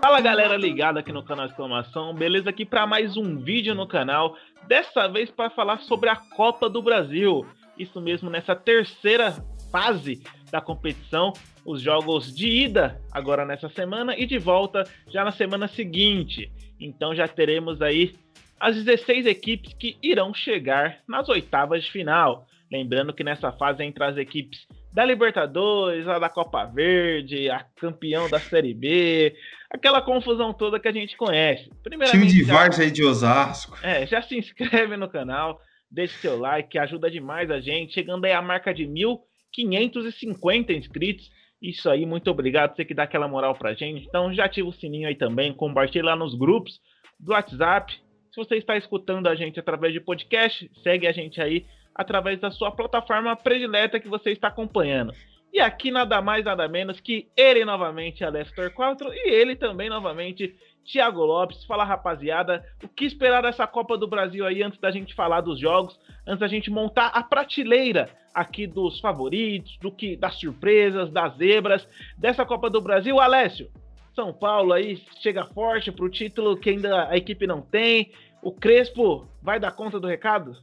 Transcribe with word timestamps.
Fala 0.00 0.20
galera 0.22 0.56
ligada 0.56 1.00
aqui 1.00 1.12
no 1.12 1.22
canal 1.22 1.44
Exclamação, 1.44 2.14
beleza? 2.14 2.48
Aqui 2.48 2.64
para 2.64 2.86
mais 2.86 3.14
um 3.18 3.36
vídeo 3.36 3.74
no 3.74 3.86
canal, 3.86 4.34
dessa 4.66 5.06
vez 5.06 5.30
para 5.30 5.50
falar 5.50 5.80
sobre 5.80 6.08
a 6.08 6.16
Copa 6.16 6.70
do 6.70 6.80
Brasil. 6.80 7.46
Isso 7.78 8.00
mesmo, 8.00 8.30
nessa 8.30 8.56
terceira 8.56 9.32
fase 9.70 10.22
da 10.50 10.62
competição, 10.62 11.34
os 11.62 11.82
jogos 11.82 12.34
de 12.34 12.48
ida 12.48 12.98
agora 13.12 13.44
nessa 13.44 13.68
semana 13.68 14.16
e 14.16 14.24
de 14.24 14.38
volta 14.38 14.84
já 15.08 15.22
na 15.22 15.32
semana 15.32 15.68
seguinte. 15.68 16.50
Então 16.80 17.14
já 17.14 17.28
teremos 17.28 17.82
aí 17.82 18.14
as 18.58 18.76
16 18.76 19.26
equipes 19.26 19.74
que 19.74 19.98
irão 20.02 20.32
chegar 20.32 21.00
nas 21.06 21.28
oitavas 21.28 21.84
de 21.84 21.90
final. 21.90 22.46
Lembrando 22.72 23.12
que 23.12 23.22
nessa 23.22 23.52
fase 23.52 23.84
entra 23.84 24.08
as 24.08 24.16
equipes 24.16 24.66
da 24.92 25.04
Libertadores, 25.04 26.06
a 26.08 26.18
da 26.18 26.28
Copa 26.28 26.64
Verde, 26.64 27.50
a 27.50 27.64
campeão 27.76 28.28
da 28.28 28.40
Série 28.40 28.74
B, 28.74 29.34
aquela 29.70 30.00
confusão 30.00 30.52
toda 30.52 30.80
que 30.80 30.88
a 30.88 30.92
gente 30.92 31.16
conhece. 31.16 31.70
Time 32.10 32.26
de 32.26 32.42
Vargas 32.44 32.80
aí 32.80 32.90
de 32.90 33.04
Osasco. 33.04 33.78
É, 33.82 34.06
já 34.06 34.22
se 34.22 34.36
inscreve 34.36 34.96
no 34.96 35.08
canal, 35.08 35.60
deixe 35.90 36.14
seu 36.18 36.38
like, 36.38 36.78
ajuda 36.78 37.10
demais 37.10 37.50
a 37.50 37.60
gente, 37.60 37.94
chegando 37.94 38.24
aí 38.24 38.32
a 38.32 38.42
marca 38.42 38.72
de 38.72 38.84
1.550 38.84 40.70
inscritos. 40.70 41.30
Isso 41.60 41.90
aí, 41.90 42.06
muito 42.06 42.30
obrigado, 42.30 42.74
você 42.74 42.84
que 42.84 42.94
dá 42.94 43.02
aquela 43.02 43.28
moral 43.28 43.54
pra 43.54 43.74
gente. 43.74 44.06
Então 44.06 44.32
já 44.32 44.44
ativa 44.44 44.68
o 44.68 44.72
sininho 44.72 45.08
aí 45.08 45.16
também, 45.16 45.52
compartilhe 45.52 46.04
lá 46.04 46.16
nos 46.16 46.34
grupos 46.34 46.80
do 47.18 47.32
WhatsApp. 47.32 47.92
Se 48.32 48.36
você 48.36 48.56
está 48.56 48.76
escutando 48.76 49.26
a 49.26 49.34
gente 49.34 49.58
através 49.58 49.92
de 49.92 50.00
podcast, 50.00 50.70
segue 50.82 51.06
a 51.06 51.12
gente 51.12 51.40
aí 51.40 51.66
através 51.98 52.38
da 52.38 52.52
sua 52.52 52.70
plataforma 52.70 53.34
predileta 53.34 53.98
que 53.98 54.08
você 54.08 54.30
está 54.30 54.46
acompanhando. 54.46 55.12
E 55.52 55.60
aqui 55.60 55.90
nada 55.90 56.22
mais, 56.22 56.44
nada 56.44 56.68
menos 56.68 57.00
que 57.00 57.28
ele 57.36 57.64
novamente, 57.64 58.22
Alestor 58.22 58.70
4, 58.70 59.12
e 59.12 59.30
ele 59.30 59.56
também 59.56 59.88
novamente, 59.88 60.54
Thiago 60.84 61.24
Lopes. 61.24 61.64
Fala 61.64 61.84
rapaziada, 61.84 62.64
o 62.82 62.88
que 62.88 63.04
esperar 63.04 63.42
dessa 63.42 63.66
Copa 63.66 63.98
do 63.98 64.06
Brasil 64.06 64.46
aí 64.46 64.62
antes 64.62 64.78
da 64.78 64.90
gente 64.90 65.14
falar 65.14 65.40
dos 65.40 65.58
jogos, 65.58 65.98
antes 66.26 66.40
da 66.40 66.48
gente 66.48 66.70
montar 66.70 67.08
a 67.08 67.22
prateleira 67.22 68.08
aqui 68.32 68.66
dos 68.66 69.00
favoritos, 69.00 69.76
do 69.78 69.90
que 69.90 70.16
das 70.16 70.38
surpresas, 70.38 71.10
das 71.10 71.36
zebras 71.36 71.88
dessa 72.16 72.44
Copa 72.46 72.70
do 72.70 72.80
Brasil, 72.80 73.18
Alessio. 73.18 73.70
São 74.14 74.32
Paulo 74.32 74.72
aí 74.72 75.02
chega 75.20 75.44
forte 75.46 75.90
para 75.90 76.04
o 76.04 76.10
título 76.10 76.56
que 76.56 76.70
ainda 76.70 77.08
a 77.08 77.16
equipe 77.16 77.46
não 77.46 77.60
tem. 77.60 78.12
O 78.42 78.52
Crespo 78.52 79.26
vai 79.42 79.58
dar 79.58 79.72
conta 79.72 79.98
do 79.98 80.06
recado? 80.06 80.56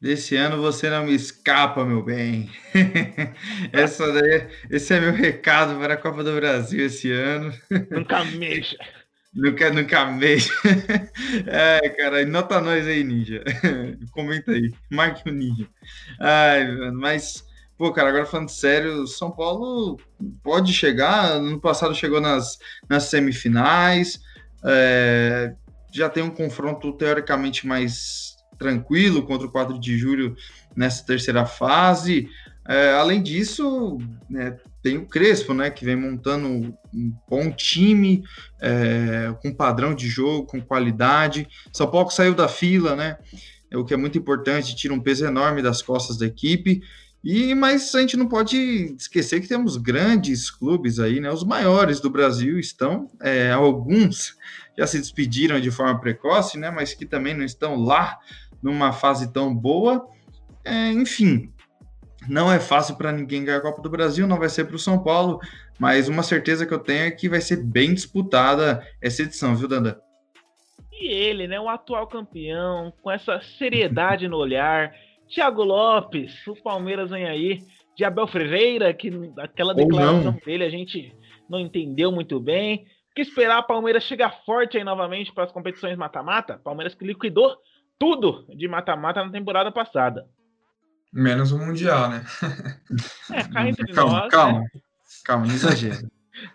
Desse 0.00 0.36
ano 0.36 0.62
você 0.62 0.88
não 0.88 1.06
me 1.06 1.14
escapa, 1.14 1.84
meu 1.84 2.04
bem. 2.04 2.48
Essa 3.72 4.12
daí, 4.12 4.46
esse 4.70 4.94
é 4.94 5.00
meu 5.00 5.12
recado 5.12 5.76
para 5.80 5.94
a 5.94 5.96
Copa 5.96 6.22
do 6.22 6.36
Brasil 6.36 6.86
esse 6.86 7.10
ano. 7.10 7.52
Nunca 7.90 8.24
mexa. 8.24 8.76
Nunca, 9.34 9.70
nunca 9.70 10.06
mexa. 10.06 10.52
É, 11.46 11.88
cara, 11.90 12.24
nota 12.24 12.60
nós 12.60 12.86
aí, 12.86 13.04
Ninja. 13.04 13.44
Comenta 14.10 14.52
aí. 14.52 14.72
Marque 14.90 15.28
o 15.28 15.32
Ninja. 15.32 15.68
Ai, 16.18 16.66
mano, 16.66 16.98
mas, 16.98 17.44
pô, 17.76 17.92
cara, 17.92 18.08
agora 18.08 18.24
falando 18.24 18.48
sério, 18.48 19.06
São 19.06 19.30
Paulo 19.30 20.00
pode 20.42 20.72
chegar. 20.72 21.40
No 21.40 21.60
passado 21.60 21.94
chegou 21.94 22.20
nas, 22.20 22.58
nas 22.88 23.04
semifinais. 23.04 24.18
É, 24.64 25.54
já 25.92 26.08
tem 26.08 26.22
um 26.22 26.30
confronto 26.30 26.92
teoricamente 26.94 27.66
mais 27.66 28.37
tranquilo 28.58 29.22
contra 29.22 29.46
o 29.46 29.50
4 29.50 29.78
de 29.78 29.96
julho 29.96 30.36
nessa 30.76 31.04
terceira 31.04 31.46
fase. 31.46 32.28
É, 32.66 32.92
além 32.92 33.22
disso, 33.22 33.98
né, 34.28 34.58
tem 34.82 34.98
o 34.98 35.06
Crespo, 35.06 35.54
né, 35.54 35.70
que 35.70 35.84
vem 35.84 35.96
montando 35.96 36.46
um 36.48 37.12
bom 37.28 37.50
time, 37.50 38.22
é, 38.60 39.34
com 39.40 39.54
padrão 39.54 39.94
de 39.94 40.08
jogo, 40.08 40.46
com 40.46 40.60
qualidade. 40.60 41.48
São 41.72 41.90
Paulo 41.90 42.10
saiu 42.10 42.34
da 42.34 42.48
fila, 42.48 42.94
né, 42.94 43.16
o 43.74 43.84
que 43.84 43.94
é 43.94 43.96
muito 43.96 44.18
importante, 44.18 44.76
tira 44.76 44.92
um 44.92 45.00
peso 45.00 45.24
enorme 45.24 45.62
das 45.62 45.80
costas 45.80 46.18
da 46.18 46.26
equipe. 46.26 46.82
E 47.22 47.54
mas 47.54 47.94
a 47.94 48.00
gente 48.00 48.16
não 48.16 48.28
pode 48.28 48.56
esquecer 48.96 49.40
que 49.40 49.48
temos 49.48 49.76
grandes 49.76 50.50
clubes 50.50 51.00
aí, 51.00 51.18
né? 51.18 51.30
Os 51.30 51.42
maiores 51.42 51.98
do 51.98 52.08
Brasil 52.08 52.60
estão, 52.60 53.10
é, 53.20 53.50
alguns 53.50 54.36
já 54.78 54.86
se 54.86 54.98
despediram 54.98 55.60
de 55.60 55.70
forma 55.70 56.00
precoce, 56.00 56.56
né? 56.56 56.70
Mas 56.70 56.94
que 56.94 57.04
também 57.04 57.36
não 57.36 57.44
estão 57.44 57.74
lá 57.74 58.16
numa 58.62 58.92
fase 58.92 59.32
tão 59.32 59.54
boa. 59.54 60.08
É, 60.64 60.90
enfim, 60.92 61.52
não 62.28 62.50
é 62.50 62.58
fácil 62.58 62.96
para 62.96 63.12
ninguém 63.12 63.44
ganhar 63.44 63.58
a 63.58 63.62
Copa 63.62 63.80
do 63.80 63.90
Brasil, 63.90 64.26
não 64.26 64.38
vai 64.38 64.48
ser 64.48 64.64
para 64.64 64.76
o 64.76 64.78
São 64.78 65.02
Paulo, 65.02 65.40
mas 65.78 66.08
uma 66.08 66.22
certeza 66.22 66.66
que 66.66 66.74
eu 66.74 66.78
tenho 66.78 67.04
é 67.04 67.10
que 67.10 67.28
vai 67.28 67.40
ser 67.40 67.56
bem 67.64 67.94
disputada 67.94 68.86
essa 69.00 69.22
edição, 69.22 69.54
viu, 69.54 69.68
Danda? 69.68 70.00
E 70.92 71.06
ele, 71.06 71.46
né, 71.46 71.60
o 71.60 71.68
atual 71.68 72.06
campeão, 72.08 72.92
com 73.00 73.10
essa 73.10 73.40
seriedade 73.40 74.26
no 74.26 74.36
olhar, 74.36 74.92
Thiago 75.32 75.62
Lopes, 75.62 76.46
o 76.46 76.56
Palmeiras 76.56 77.10
vem 77.10 77.26
aí, 77.26 77.60
de 77.96 78.04
Abel 78.04 78.26
Ferreira, 78.26 78.92
que 78.92 79.10
aquela 79.38 79.74
declaração 79.74 80.38
dele 80.44 80.64
a 80.64 80.70
gente 80.70 81.12
não 81.48 81.60
entendeu 81.60 82.10
muito 82.10 82.40
bem. 82.40 82.86
O 83.10 83.14
que 83.14 83.22
esperar? 83.22 83.62
Palmeiras 83.62 84.04
chegar 84.04 84.44
forte 84.44 84.76
aí 84.76 84.84
novamente 84.84 85.32
para 85.32 85.44
as 85.44 85.52
competições 85.52 85.96
mata-mata. 85.96 86.60
Palmeiras 86.62 86.94
que 86.94 87.04
liquidou 87.04 87.56
tudo 87.98 88.46
de 88.54 88.68
mata-mata 88.68 89.24
na 89.24 89.30
temporada 89.30 89.72
passada. 89.72 90.26
Menos 91.12 91.52
o 91.52 91.58
Mundial, 91.58 92.10
né? 92.10 92.24
É, 93.30 93.42
calma, 93.92 94.12
nós. 94.20 94.30
calma, 94.30 94.60
Né? 94.60 94.68
calma, 95.24 95.46
não 95.46 95.54
exagera. 95.54 95.98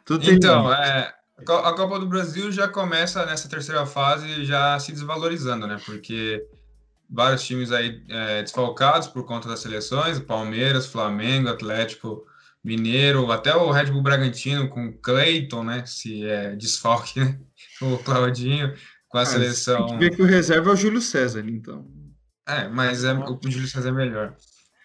Tudo 0.05 0.29
Então, 0.31 0.71
é, 0.73 1.13
a 1.37 1.73
Copa 1.73 1.99
do 1.99 2.07
Brasil 2.07 2.51
já 2.51 2.67
começa 2.67 3.25
nessa 3.25 3.49
terceira 3.49 3.85
fase 3.85 4.45
já 4.45 4.79
se 4.79 4.91
desvalorizando, 4.91 5.67
né? 5.67 5.79
Porque 5.85 6.43
vários 7.09 7.43
times 7.43 7.71
aí 7.71 8.01
é, 8.09 8.41
desfalcados 8.41 9.07
por 9.07 9.25
conta 9.25 9.47
das 9.47 9.59
seleções, 9.59 10.19
Palmeiras, 10.19 10.87
Flamengo, 10.87 11.49
Atlético 11.49 12.25
Mineiro, 12.63 13.29
até 13.31 13.53
o 13.55 13.71
Red 13.71 13.91
Bull 13.91 14.01
Bragantino 14.01 14.69
com 14.69 14.93
Cleiton, 14.93 15.63
né? 15.63 15.85
Se 15.85 16.25
é 16.27 16.55
desfalque, 16.55 17.19
né? 17.19 17.39
O 17.81 17.97
Claudinho 17.97 18.73
com 19.13 19.19
a 19.19 19.21
Ah, 19.21 19.25
seleção. 19.27 19.85
Tem 19.85 19.99
que 19.99 19.99
ver 19.99 20.15
que 20.15 20.21
o 20.23 20.25
reserva 20.25 20.71
é 20.71 20.73
o 20.73 20.75
Júlio 20.75 20.99
César, 20.99 21.43
então. 21.47 21.85
É, 22.47 22.67
mas 22.67 23.03
é, 23.03 23.13
o 23.13 23.39
Júlio 23.45 23.67
César 23.67 23.89
é 23.89 23.91
melhor. 23.91 24.35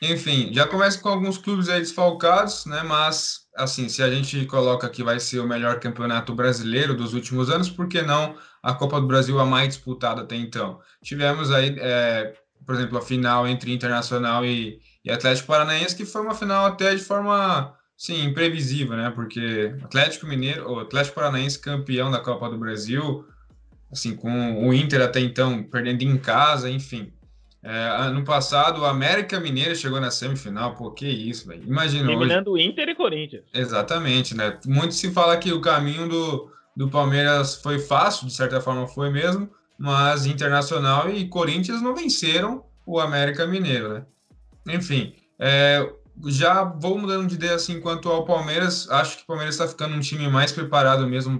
Enfim, 0.02 0.52
já 0.52 0.66
começa 0.66 1.00
com 1.00 1.08
alguns 1.08 1.38
clubes 1.38 1.70
aí 1.70 1.80
desfalcados, 1.80 2.66
né? 2.66 2.82
Mas, 2.82 3.46
assim, 3.56 3.88
se 3.88 4.02
a 4.02 4.10
gente 4.10 4.44
coloca 4.44 4.86
que 4.90 5.02
vai 5.02 5.18
ser 5.18 5.40
o 5.40 5.48
melhor 5.48 5.80
campeonato 5.80 6.34
brasileiro 6.34 6.94
dos 6.94 7.14
últimos 7.14 7.48
anos, 7.48 7.70
por 7.70 7.88
que 7.88 8.02
não 8.02 8.36
a 8.62 8.74
Copa 8.74 9.00
do 9.00 9.06
Brasil 9.06 9.40
a 9.40 9.46
mais 9.46 9.68
disputada 9.68 10.20
até 10.20 10.36
então? 10.36 10.78
Tivemos 11.02 11.50
aí, 11.50 11.74
é, 11.80 12.34
por 12.66 12.74
exemplo, 12.74 12.98
a 12.98 13.02
final 13.02 13.48
entre 13.48 13.72
Internacional 13.72 14.44
e, 14.44 14.78
e 15.02 15.10
Atlético 15.10 15.48
Paranaense, 15.48 15.96
que 15.96 16.04
foi 16.04 16.20
uma 16.20 16.34
final 16.34 16.66
até 16.66 16.94
de 16.94 17.02
forma, 17.02 17.74
sim, 17.96 18.24
imprevisível, 18.26 18.94
né? 18.94 19.10
Porque 19.10 19.74
Atlético 19.82 20.26
Mineiro, 20.26 20.70
o 20.70 20.80
Atlético 20.80 21.14
Paranaense 21.14 21.58
campeão 21.58 22.10
da 22.10 22.20
Copa 22.20 22.50
do 22.50 22.58
Brasil, 22.58 23.24
assim, 23.90 24.14
com 24.14 24.66
o 24.66 24.72
Inter 24.72 25.02
até 25.02 25.20
então 25.20 25.62
perdendo 25.62 26.02
em 26.02 26.16
casa, 26.18 26.70
enfim. 26.70 27.12
É, 27.62 27.88
ano 28.00 28.24
passado, 28.24 28.82
o 28.82 28.84
América 28.84 29.40
Mineiro 29.40 29.74
chegou 29.74 30.00
na 30.00 30.10
semifinal. 30.10 30.74
Pô, 30.74 30.90
que 30.90 31.06
isso, 31.06 31.48
velho. 31.48 31.64
Imagina 31.66 32.04
hoje. 32.04 32.12
Eliminando 32.12 32.52
o 32.52 32.58
Inter 32.58 32.88
e 32.88 32.94
Corinthians. 32.94 33.44
Exatamente, 33.52 34.34
né? 34.36 34.58
Muito 34.64 34.94
se 34.94 35.10
fala 35.10 35.36
que 35.36 35.52
o 35.52 35.60
caminho 35.60 36.08
do, 36.08 36.50
do 36.76 36.88
Palmeiras 36.88 37.56
foi 37.56 37.78
fácil, 37.80 38.26
de 38.26 38.32
certa 38.32 38.60
forma 38.60 38.86
foi 38.86 39.10
mesmo, 39.10 39.50
mas 39.76 40.24
Internacional 40.24 41.10
e 41.10 41.26
Corinthians 41.26 41.82
não 41.82 41.94
venceram 41.94 42.64
o 42.86 43.00
América 43.00 43.46
Mineiro, 43.46 43.94
né? 43.94 44.06
Enfim, 44.68 45.14
é, 45.38 45.90
já 46.26 46.64
vou 46.64 46.98
mudando 46.98 47.26
de 47.26 47.34
ideia 47.34 47.54
assim 47.54 47.80
quanto 47.80 48.08
ao 48.08 48.24
Palmeiras. 48.24 48.88
Acho 48.90 49.16
que 49.16 49.22
o 49.24 49.26
Palmeiras 49.26 49.54
está 49.54 49.66
ficando 49.66 49.94
um 49.94 50.00
time 50.00 50.28
mais 50.28 50.52
preparado 50.52 51.06
mesmo 51.06 51.38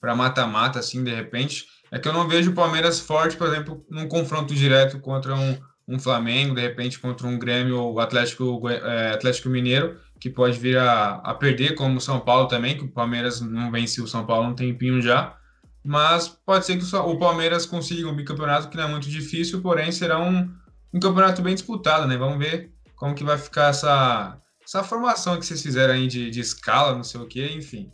para 0.00 0.14
mata-mata, 0.14 0.78
assim, 0.78 1.02
de 1.02 1.14
repente. 1.14 1.66
É 1.90 1.98
que 1.98 2.06
eu 2.06 2.12
não 2.12 2.28
vejo 2.28 2.50
o 2.50 2.54
Palmeiras 2.54 3.00
forte, 3.00 3.36
por 3.36 3.48
exemplo, 3.48 3.84
num 3.90 4.08
confronto 4.08 4.54
direto 4.54 5.00
contra 5.00 5.34
um, 5.34 5.58
um 5.88 5.98
Flamengo, 5.98 6.54
de 6.54 6.60
repente 6.60 6.98
contra 6.98 7.26
um 7.26 7.38
Grêmio 7.38 7.80
ou 7.80 7.98
Atlético, 7.98 8.68
é, 8.68 9.12
Atlético 9.12 9.48
Mineiro, 9.48 9.98
que 10.20 10.28
pode 10.28 10.58
vir 10.58 10.76
a, 10.76 11.14
a 11.14 11.34
perder, 11.34 11.74
como 11.74 11.96
o 11.96 12.00
São 12.00 12.20
Paulo 12.20 12.46
também, 12.46 12.76
que 12.76 12.84
o 12.84 12.92
Palmeiras 12.92 13.40
não 13.40 13.70
vence 13.70 14.00
o 14.02 14.06
São 14.06 14.26
Paulo 14.26 14.46
há 14.46 14.50
um 14.50 14.54
tempinho 14.54 15.00
já. 15.00 15.34
Mas 15.82 16.28
pode 16.28 16.66
ser 16.66 16.76
que 16.76 16.96
o 16.96 17.18
Palmeiras 17.18 17.64
consiga 17.64 18.08
um 18.08 18.14
bicampeonato, 18.14 18.68
que 18.68 18.76
não 18.76 18.84
é 18.84 18.88
muito 18.88 19.08
difícil, 19.08 19.62
porém 19.62 19.90
será 19.90 20.18
um, 20.20 20.52
um 20.92 21.00
campeonato 21.00 21.40
bem 21.40 21.54
disputado, 21.54 22.06
né? 22.06 22.16
Vamos 22.16 22.38
ver 22.38 22.72
como 22.94 23.14
que 23.14 23.24
vai 23.24 23.38
ficar 23.38 23.68
essa, 23.68 24.38
essa 24.62 24.82
formação 24.82 25.38
que 25.38 25.46
vocês 25.46 25.62
fizeram 25.62 25.94
aí 25.94 26.06
de, 26.06 26.30
de 26.30 26.40
escala, 26.40 26.94
não 26.94 27.04
sei 27.04 27.20
o 27.20 27.26
que, 27.26 27.46
enfim. 27.54 27.90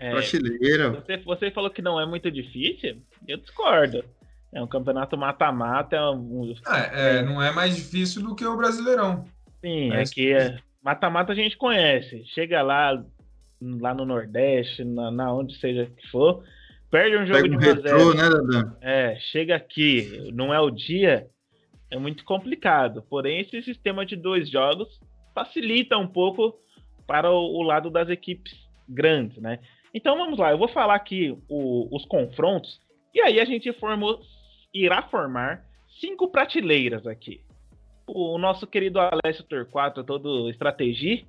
É, 0.00 0.10
Brasileiro. 0.12 0.92
você, 0.92 1.16
você 1.18 1.50
falou 1.50 1.70
que 1.70 1.82
não 1.82 2.00
é 2.00 2.06
muito 2.06 2.30
difícil, 2.30 3.02
eu 3.26 3.36
discordo. 3.36 4.04
É 4.52 4.62
um 4.62 4.66
campeonato 4.66 5.16
mata-mata. 5.16 5.96
É 5.96 6.10
um, 6.10 6.54
Ah, 6.64 6.78
é, 6.78 7.22
não 7.22 7.42
é 7.42 7.52
mais 7.52 7.76
difícil 7.76 8.22
do 8.22 8.34
que 8.34 8.44
o 8.44 8.56
Brasileirão. 8.56 9.24
sim, 9.60 9.92
é 9.92 10.02
é 10.02 10.04
que 10.04 10.32
é, 10.32 10.58
Mata-mata 10.82 11.32
a 11.32 11.36
gente 11.36 11.56
conhece. 11.56 12.24
Chega 12.28 12.62
lá, 12.62 13.04
lá 13.60 13.92
no 13.92 14.06
Nordeste, 14.06 14.84
na, 14.84 15.10
na 15.10 15.32
onde 15.34 15.58
seja 15.58 15.86
que 15.86 16.08
for, 16.08 16.42
perde 16.90 17.16
um 17.16 17.26
jogo 17.26 17.42
Pega 17.42 17.74
de 17.74 17.92
1 17.94 17.98
um 17.98 18.14
né? 18.14 18.72
É, 18.80 19.16
chega 19.20 19.56
aqui, 19.56 20.30
não 20.32 20.54
é 20.54 20.60
o 20.60 20.70
dia, 20.70 21.26
é 21.90 21.98
muito 21.98 22.24
complicado. 22.24 23.02
Porém, 23.02 23.40
esse 23.40 23.60
sistema 23.62 24.06
de 24.06 24.16
dois 24.16 24.48
jogos 24.48 24.88
facilita 25.34 25.98
um 25.98 26.06
pouco 26.08 26.58
para 27.06 27.30
o, 27.30 27.58
o 27.58 27.62
lado 27.62 27.90
das 27.90 28.08
equipes 28.08 28.54
grandes, 28.88 29.36
né? 29.38 29.58
Então 29.94 30.16
vamos 30.16 30.38
lá, 30.38 30.50
eu 30.50 30.58
vou 30.58 30.68
falar 30.68 30.94
aqui 30.94 31.36
o, 31.48 31.94
os 31.94 32.04
confrontos 32.04 32.80
e 33.14 33.20
aí 33.20 33.40
a 33.40 33.44
gente 33.44 33.72
formou, 33.72 34.20
irá 34.72 35.02
formar 35.02 35.64
cinco 36.00 36.28
prateleiras 36.28 37.06
aqui. 37.06 37.42
O 38.06 38.38
nosso 38.38 38.66
querido 38.66 38.98
Alessio 39.00 39.44
Torquato, 39.44 40.04
todo 40.04 40.48
estratégia, 40.50 41.24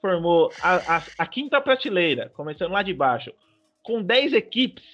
formou 0.00 0.50
a, 0.62 0.96
a, 0.96 1.02
a, 1.18 1.26
quinta 1.26 1.60
prateleira, 1.60 2.28
começando 2.30 2.72
lá 2.72 2.82
de 2.82 2.92
baixo, 2.92 3.32
com 3.82 4.02
10 4.02 4.32
equipes 4.32 4.84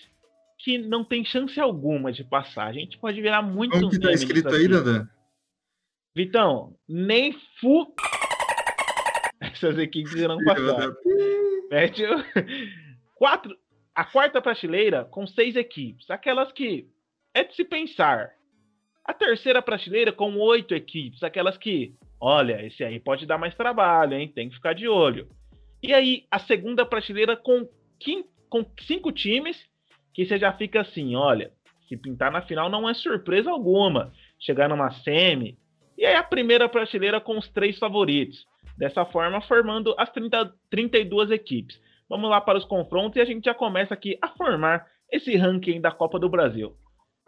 que 0.59 0.77
não 0.79 1.05
tem 1.05 1.25
chance 1.25 1.59
alguma 1.59 2.13
de 2.13 2.25
passar. 2.25 2.67
A 2.67 2.73
gente 2.73 2.99
pode 2.99 3.21
virar 3.21 3.43
muito. 3.43 3.73
Como 3.73 3.91
que 3.91 3.99
tá 3.99 4.13
escrito 4.13 4.49
aí, 4.49 4.69
Dandan? 4.69 5.09
Vitão, 6.15 6.75
nem 6.89 7.33
fu. 7.59 7.95
Essas 9.41 9.79
equipes 9.79 10.13
irão 10.15 10.37
passar. 10.45 10.93
Mete 11.71 12.05
quatro, 13.21 13.55
a 13.95 14.03
quarta 14.03 14.41
prateleira 14.41 15.05
com 15.05 15.27
seis 15.27 15.55
equipes, 15.55 16.11
aquelas 16.11 16.51
que 16.53 16.89
é 17.35 17.45
de 17.45 17.55
se 17.55 17.65
pensar. 17.65 18.31
A 19.05 19.13
terceira 19.13 19.61
prateleira 19.61 20.11
com 20.11 20.39
oito 20.39 20.75
equipes, 20.75 21.23
aquelas 21.23 21.59
que, 21.59 21.95
olha, 22.19 22.65
esse 22.65 22.83
aí 22.83 22.99
pode 22.99 23.27
dar 23.27 23.37
mais 23.37 23.55
trabalho, 23.55 24.15
hein? 24.15 24.33
Tem 24.35 24.49
que 24.49 24.55
ficar 24.55 24.73
de 24.73 24.89
olho. 24.89 25.29
E 25.83 25.93
aí, 25.93 26.25
a 26.31 26.39
segunda 26.39 26.87
prateleira 26.87 27.37
com, 27.37 27.69
com 28.49 28.65
cinco 28.81 29.13
times, 29.13 29.63
que 30.15 30.25
você 30.25 30.39
já 30.39 30.53
fica 30.55 30.81
assim, 30.81 31.15
olha, 31.15 31.53
se 31.87 31.99
pintar 31.99 32.33
na 32.33 32.41
final 32.41 32.71
não 32.71 32.89
é 32.89 32.95
surpresa 32.95 33.51
alguma. 33.51 34.13
Chegar 34.39 34.69
numa 34.69 34.91
semi. 34.91 35.59
E 35.99 36.07
aí 36.07 36.15
a 36.15 36.23
primeira 36.23 36.71
prateleira 36.71 37.21
com 37.21 37.37
os 37.37 37.49
três 37.49 37.79
favoritos. 37.79 38.47
Dessa 38.79 39.05
forma, 39.05 39.43
formando 39.43 39.95
as 39.99 40.11
30, 40.11 40.55
32 40.71 41.31
equipes. 41.31 41.79
Vamos 42.11 42.29
lá 42.29 42.41
para 42.41 42.59
os 42.59 42.65
confrontos 42.65 43.17
e 43.17 43.21
a 43.21 43.25
gente 43.25 43.45
já 43.45 43.55
começa 43.55 43.95
aqui 43.95 44.19
a 44.21 44.27
formar 44.31 44.85
esse 45.13 45.37
ranking 45.37 45.81
da 45.81 45.93
Copa 45.93 46.19
do 46.19 46.29
Brasil. 46.29 46.75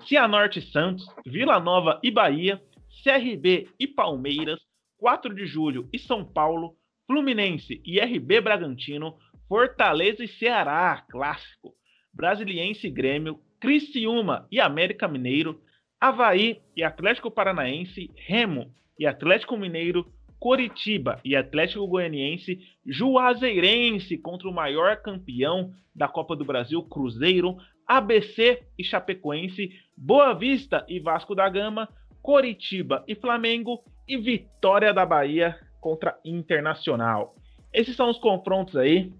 Cianorte 0.08 0.58
e 0.58 0.62
Santos, 0.72 1.06
Vila 1.24 1.60
Nova 1.60 2.00
e 2.02 2.10
Bahia, 2.10 2.60
CRB 3.04 3.68
e 3.78 3.86
Palmeiras, 3.86 4.58
4 4.98 5.32
de 5.32 5.46
julho 5.46 5.88
e 5.92 6.00
São 6.00 6.24
Paulo, 6.24 6.74
Fluminense 7.06 7.80
e 7.86 8.00
RB 8.00 8.40
Bragantino, 8.40 9.16
Fortaleza 9.48 10.24
e 10.24 10.28
Ceará, 10.28 11.04
clássico, 11.08 11.72
Brasiliense 12.12 12.88
e 12.88 12.90
Grêmio, 12.90 13.38
Criciúma 13.60 14.48
e 14.50 14.58
América 14.58 15.06
Mineiro, 15.06 15.62
Havaí 16.00 16.60
e 16.76 16.82
Atlético 16.82 17.30
Paranaense, 17.30 18.10
Remo 18.16 18.74
e 18.98 19.06
Atlético 19.06 19.56
Mineiro, 19.56 20.12
Coritiba 20.42 21.20
e 21.24 21.36
Atlético 21.36 21.86
Goianiense, 21.86 22.58
Juazeirense 22.84 24.18
contra 24.18 24.48
o 24.48 24.52
maior 24.52 24.96
campeão 24.96 25.70
da 25.94 26.08
Copa 26.08 26.34
do 26.34 26.44
Brasil, 26.44 26.82
Cruzeiro, 26.82 27.56
ABC 27.86 28.60
e 28.76 28.82
Chapecoense, 28.82 29.70
Boa 29.96 30.34
Vista 30.34 30.84
e 30.88 30.98
Vasco 30.98 31.36
da 31.36 31.48
Gama, 31.48 31.88
Coritiba 32.20 33.04
e 33.06 33.14
Flamengo 33.14 33.84
e 34.08 34.16
Vitória 34.16 34.92
da 34.92 35.06
Bahia 35.06 35.56
contra 35.80 36.18
Internacional. 36.24 37.36
Esses 37.72 37.94
são 37.94 38.10
os 38.10 38.18
confrontos 38.18 38.74
aí. 38.74 39.12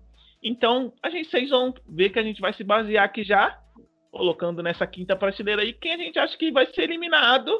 Então, 0.43 0.93
a 1.01 1.09
gente, 1.09 1.29
vocês 1.29 1.51
vão 1.51 1.73
ver 1.89 2.11
que 2.11 2.19
a 2.19 2.25
gente 2.25 2.41
vai 2.41 2.53
se 2.53 2.65
basear 2.65 3.05
aqui 3.05 3.23
já, 3.23 3.61
colocando 4.11 4.61
nessa 4.61 4.89
quinta 4.89 5.15
prateleira 5.15 5.63
aí, 5.63 5.73
quem 5.73 5.93
a 5.93 5.99
gente 5.99 6.19
acha 6.19 6.37
que 6.37 6.51
vai 6.51 6.67
ser 6.67 6.83
eliminado 6.83 7.57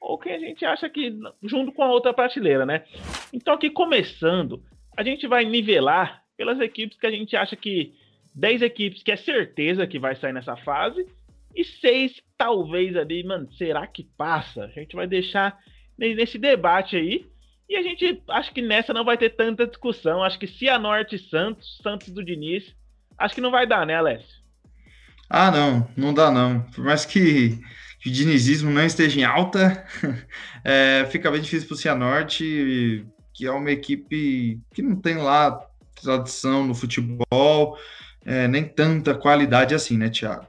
ou 0.00 0.18
quem 0.18 0.32
a 0.32 0.38
gente 0.38 0.64
acha 0.64 0.88
que 0.88 1.14
junto 1.42 1.72
com 1.72 1.82
a 1.82 1.90
outra 1.90 2.14
prateleira, 2.14 2.64
né? 2.64 2.84
Então 3.32 3.54
aqui 3.54 3.70
começando, 3.70 4.62
a 4.96 5.02
gente 5.02 5.26
vai 5.26 5.44
nivelar 5.44 6.22
pelas 6.36 6.58
equipes 6.60 6.98
que 6.98 7.06
a 7.06 7.10
gente 7.10 7.36
acha 7.36 7.54
que 7.54 7.92
10 8.34 8.62
equipes 8.62 9.02
que 9.02 9.12
é 9.12 9.16
certeza 9.16 9.86
que 9.86 9.98
vai 9.98 10.14
sair 10.16 10.32
nessa 10.32 10.56
fase 10.56 11.06
e 11.54 11.64
seis 11.64 12.22
talvez 12.38 12.96
ali, 12.96 13.22
mano, 13.24 13.52
será 13.52 13.86
que 13.86 14.04
passa? 14.16 14.64
A 14.64 14.68
gente 14.68 14.94
vai 14.94 15.06
deixar 15.06 15.58
nesse 15.98 16.38
debate 16.38 16.96
aí. 16.96 17.26
E 17.68 17.76
a 17.76 17.82
gente 17.82 18.22
acho 18.28 18.52
que 18.52 18.62
nessa 18.62 18.92
não 18.92 19.04
vai 19.04 19.16
ter 19.16 19.30
tanta 19.30 19.66
discussão. 19.66 20.22
Acho 20.22 20.38
que 20.38 20.46
se 20.46 20.68
a 20.68 20.78
Norte 20.78 21.18
Santos, 21.18 21.78
Santos 21.82 22.10
do 22.10 22.24
Diniz, 22.24 22.74
acho 23.16 23.34
que 23.34 23.40
não 23.40 23.50
vai 23.50 23.66
dar, 23.66 23.86
né, 23.86 23.94
Alessio? 23.94 24.40
Ah, 25.28 25.50
não, 25.50 25.88
não 25.96 26.12
dá 26.12 26.30
não. 26.30 26.62
Por 26.72 26.84
mais 26.84 27.04
que 27.04 27.60
o 28.08 28.12
dinizismo 28.12 28.70
não 28.70 28.84
esteja 28.84 29.20
em 29.20 29.24
alta, 29.24 29.84
é, 30.64 31.06
fica 31.10 31.30
bem 31.30 31.40
difícil 31.40 31.68
para 31.68 31.74
o 31.74 31.78
Cianorte, 31.78 33.06
que 33.34 33.46
é 33.46 33.50
uma 33.50 33.70
equipe 33.70 34.60
que 34.72 34.82
não 34.82 34.96
tem 34.96 35.16
lá 35.16 35.60
tradição 36.02 36.66
no 36.66 36.74
futebol, 36.74 37.78
é, 38.24 38.48
nem 38.48 38.64
tanta 38.64 39.14
qualidade 39.14 39.74
assim, 39.74 39.98
né, 39.98 40.08
Thiago? 40.08 40.46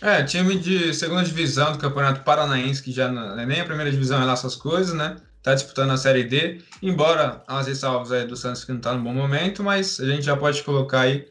É, 0.00 0.22
time 0.22 0.56
de 0.56 0.94
segunda 0.94 1.24
divisão 1.24 1.72
do 1.72 1.78
Campeonato 1.78 2.22
Paranaense, 2.22 2.82
que 2.82 2.92
já 2.92 3.08
não 3.10 3.38
é 3.38 3.44
nem 3.44 3.60
a 3.60 3.64
primeira 3.64 3.90
divisão 3.90 4.22
é 4.22 4.24
lá 4.24 4.34
essas 4.34 4.54
coisas, 4.54 4.94
né? 4.94 5.16
Tá 5.42 5.54
disputando 5.54 5.90
a 5.90 5.96
Série 5.96 6.24
D, 6.24 6.60
embora 6.82 7.42
as 7.48 7.66
ressalvas 7.66 8.12
aí 8.12 8.26
do 8.26 8.36
Santos 8.36 8.64
que 8.64 8.72
não 8.72 8.80
tá 8.80 8.94
no 8.94 9.02
bom 9.02 9.12
momento, 9.12 9.62
mas 9.62 9.98
a 9.98 10.06
gente 10.06 10.24
já 10.24 10.36
pode 10.36 10.62
colocar 10.62 11.00
aí 11.00 11.26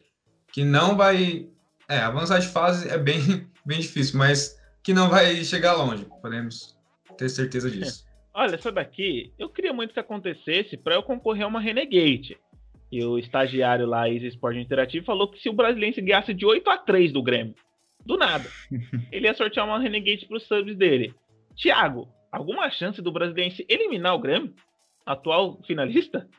que 0.51 0.63
não 0.63 0.97
vai. 0.97 1.47
É, 1.89 1.99
avançar 1.99 2.39
de 2.39 2.47
fase 2.47 2.89
é 2.89 2.97
bem, 2.97 3.47
bem 3.65 3.79
difícil, 3.79 4.17
mas 4.17 4.56
que 4.87 4.93
não 4.93 5.09
vai 5.09 5.43
chegar 5.43 5.73
longe. 5.73 6.07
Podemos 6.21 6.73
ter 7.17 7.27
certeza 7.27 7.69
disso. 7.69 8.05
Olha, 8.33 8.55
essa 8.55 8.71
daqui, 8.71 9.33
eu 9.37 9.49
queria 9.49 9.73
muito 9.73 9.93
que 9.93 9.99
acontecesse 9.99 10.77
para 10.77 10.95
eu 10.95 11.03
concorrer 11.03 11.43
a 11.43 11.47
uma 11.47 11.59
Renegade. 11.59 12.37
E 12.89 13.03
o 13.03 13.19
estagiário 13.19 13.85
lá, 13.85 14.09
Easy 14.09 14.27
Sport 14.27 14.55
Interativo, 14.55 15.05
falou 15.05 15.29
que 15.29 15.41
se 15.41 15.49
o 15.49 15.53
Brasiliense 15.53 15.99
ganhasse 15.99 16.33
de 16.33 16.45
8 16.45 16.69
a 16.69 16.77
3 16.77 17.11
do 17.11 17.21
Grêmio, 17.21 17.53
do 18.05 18.15
nada, 18.15 18.49
ele 19.11 19.27
ia 19.27 19.33
sortear 19.33 19.65
uma 19.65 19.77
Renegade 19.77 20.25
para 20.25 20.37
os 20.37 20.43
subs 20.43 20.77
dele. 20.77 21.13
Thiago, 21.61 22.07
alguma 22.31 22.69
chance 22.69 23.01
do 23.01 23.11
Brasiliense 23.11 23.65
eliminar 23.67 24.15
o 24.15 24.19
Grêmio? 24.19 24.53
Atual 25.05 25.59
finalista? 25.67 26.29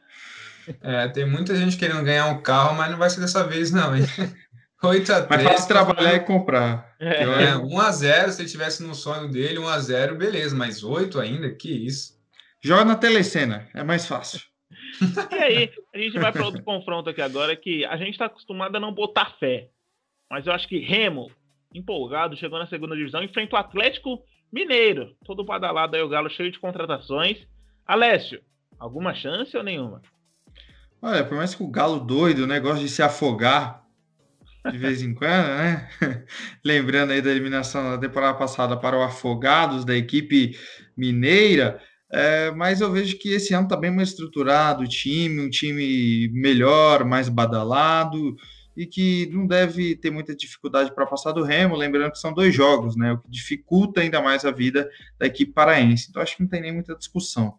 É, 0.80 1.06
tem 1.08 1.28
muita 1.28 1.54
gente 1.54 1.76
querendo 1.76 2.02
ganhar 2.02 2.26
um 2.28 2.40
carro, 2.40 2.74
mas 2.74 2.90
não 2.90 2.96
vai 2.96 3.10
ser 3.10 3.20
dessa 3.20 3.46
vez, 3.46 3.70
não, 3.70 3.94
hein? 3.94 4.04
8 4.82 5.12
a 5.12 5.22
3 5.22 5.28
Mas 5.28 5.42
fácil 5.42 5.68
trabalhar 5.68 6.14
e 6.14 6.20
comprar. 6.20 6.94
É. 7.00 7.24
1x0, 7.24 8.30
se 8.30 8.42
ele 8.42 8.48
tivesse 8.48 8.82
no 8.82 8.94
sonho 8.94 9.28
dele, 9.28 9.58
1x0, 9.58 10.16
beleza, 10.16 10.54
mas 10.54 10.84
8 10.84 11.18
ainda, 11.18 11.50
que 11.50 11.70
isso. 11.70 12.16
Joga 12.62 12.84
na 12.84 12.96
telecena, 12.96 13.68
é 13.74 13.82
mais 13.82 14.06
fácil. 14.06 14.40
E 15.32 15.34
aí, 15.34 15.72
a 15.94 15.98
gente 15.98 16.18
vai 16.18 16.32
para 16.32 16.44
outro 16.44 16.62
confronto 16.62 17.10
aqui 17.10 17.20
agora, 17.20 17.56
que 17.56 17.84
a 17.84 17.96
gente 17.96 18.10
está 18.10 18.26
acostumado 18.26 18.76
a 18.76 18.80
não 18.80 18.92
botar 18.92 19.36
fé. 19.38 19.68
Mas 20.30 20.46
eu 20.46 20.52
acho 20.52 20.68
que 20.68 20.78
Remo, 20.78 21.30
empolgado, 21.74 22.36
chegou 22.36 22.58
na 22.58 22.66
segunda 22.66 22.96
divisão, 22.96 23.22
enfrenta 23.22 23.56
o 23.56 23.58
Atlético 23.58 24.22
Mineiro. 24.52 25.16
Todo 25.24 25.44
badalado 25.44 25.96
aí, 25.96 26.02
o 26.02 26.08
Galo 26.08 26.30
cheio 26.30 26.52
de 26.52 26.58
contratações. 26.58 27.38
Alessio, 27.86 28.40
alguma 28.78 29.14
chance 29.14 29.56
ou 29.56 29.62
nenhuma? 29.62 30.02
Olha, 31.00 31.24
por 31.24 31.36
mais 31.36 31.54
que 31.54 31.62
o 31.62 31.70
Galo 31.70 32.00
doido, 32.00 32.44
o 32.44 32.46
negócio 32.46 32.80
de 32.80 32.88
se 32.88 33.02
afogar 33.02 33.87
de 34.70 34.78
vez 34.78 35.02
em 35.02 35.14
quando, 35.14 35.46
né? 35.48 35.88
Lembrando 36.64 37.12
aí 37.12 37.22
da 37.22 37.30
eliminação 37.30 37.90
da 37.90 37.98
temporada 37.98 38.36
passada 38.36 38.76
para 38.76 38.96
o 38.96 39.02
Afogados, 39.02 39.84
da 39.84 39.96
equipe 39.96 40.56
mineira. 40.96 41.80
É, 42.10 42.50
mas 42.52 42.80
eu 42.80 42.90
vejo 42.90 43.18
que 43.18 43.30
esse 43.30 43.52
ano 43.52 43.64
está 43.64 43.76
bem 43.76 43.90
mais 43.90 44.10
estruturado 44.10 44.82
o 44.82 44.88
time, 44.88 45.40
um 45.40 45.50
time 45.50 46.28
melhor, 46.32 47.04
mais 47.04 47.28
badalado 47.28 48.34
e 48.78 48.86
que 48.86 49.28
não 49.32 49.46
deve 49.46 49.96
ter 49.96 50.10
muita 50.10 50.36
dificuldade 50.36 50.94
para 50.94 51.04
passar 51.04 51.32
do 51.32 51.42
Remo, 51.42 51.74
lembrando 51.74 52.12
que 52.12 52.18
são 52.18 52.32
dois 52.32 52.54
jogos, 52.54 52.96
né? 52.96 53.12
O 53.12 53.18
que 53.18 53.28
dificulta 53.28 54.00
ainda 54.00 54.22
mais 54.22 54.44
a 54.44 54.52
vida 54.52 54.88
da 55.18 55.26
equipe 55.26 55.52
paraense. 55.52 56.06
Então 56.08 56.22
acho 56.22 56.36
que 56.36 56.42
não 56.42 56.48
tem 56.48 56.60
nem 56.60 56.72
muita 56.72 56.94
discussão. 56.94 57.58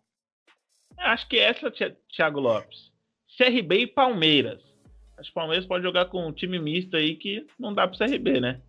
Acho 0.97 1.27
que 1.27 1.37
essa, 1.37 1.71
Thiago 2.15 2.39
Lopes. 2.39 2.89
CRB 3.37 3.81
e 3.81 3.87
Palmeiras. 3.87 4.68
Acho 5.19 5.31
que 5.31 5.31
o 5.31 5.41
Palmeiras 5.41 5.65
pode 5.65 5.83
jogar 5.83 6.05
com 6.05 6.25
um 6.25 6.31
time 6.31 6.57
misto 6.59 6.95
aí 6.95 7.15
que 7.15 7.45
não 7.59 7.73
dá 7.73 7.88
para 7.88 7.95
o 7.95 7.97
CRB, 7.97 8.39
né? 8.39 8.61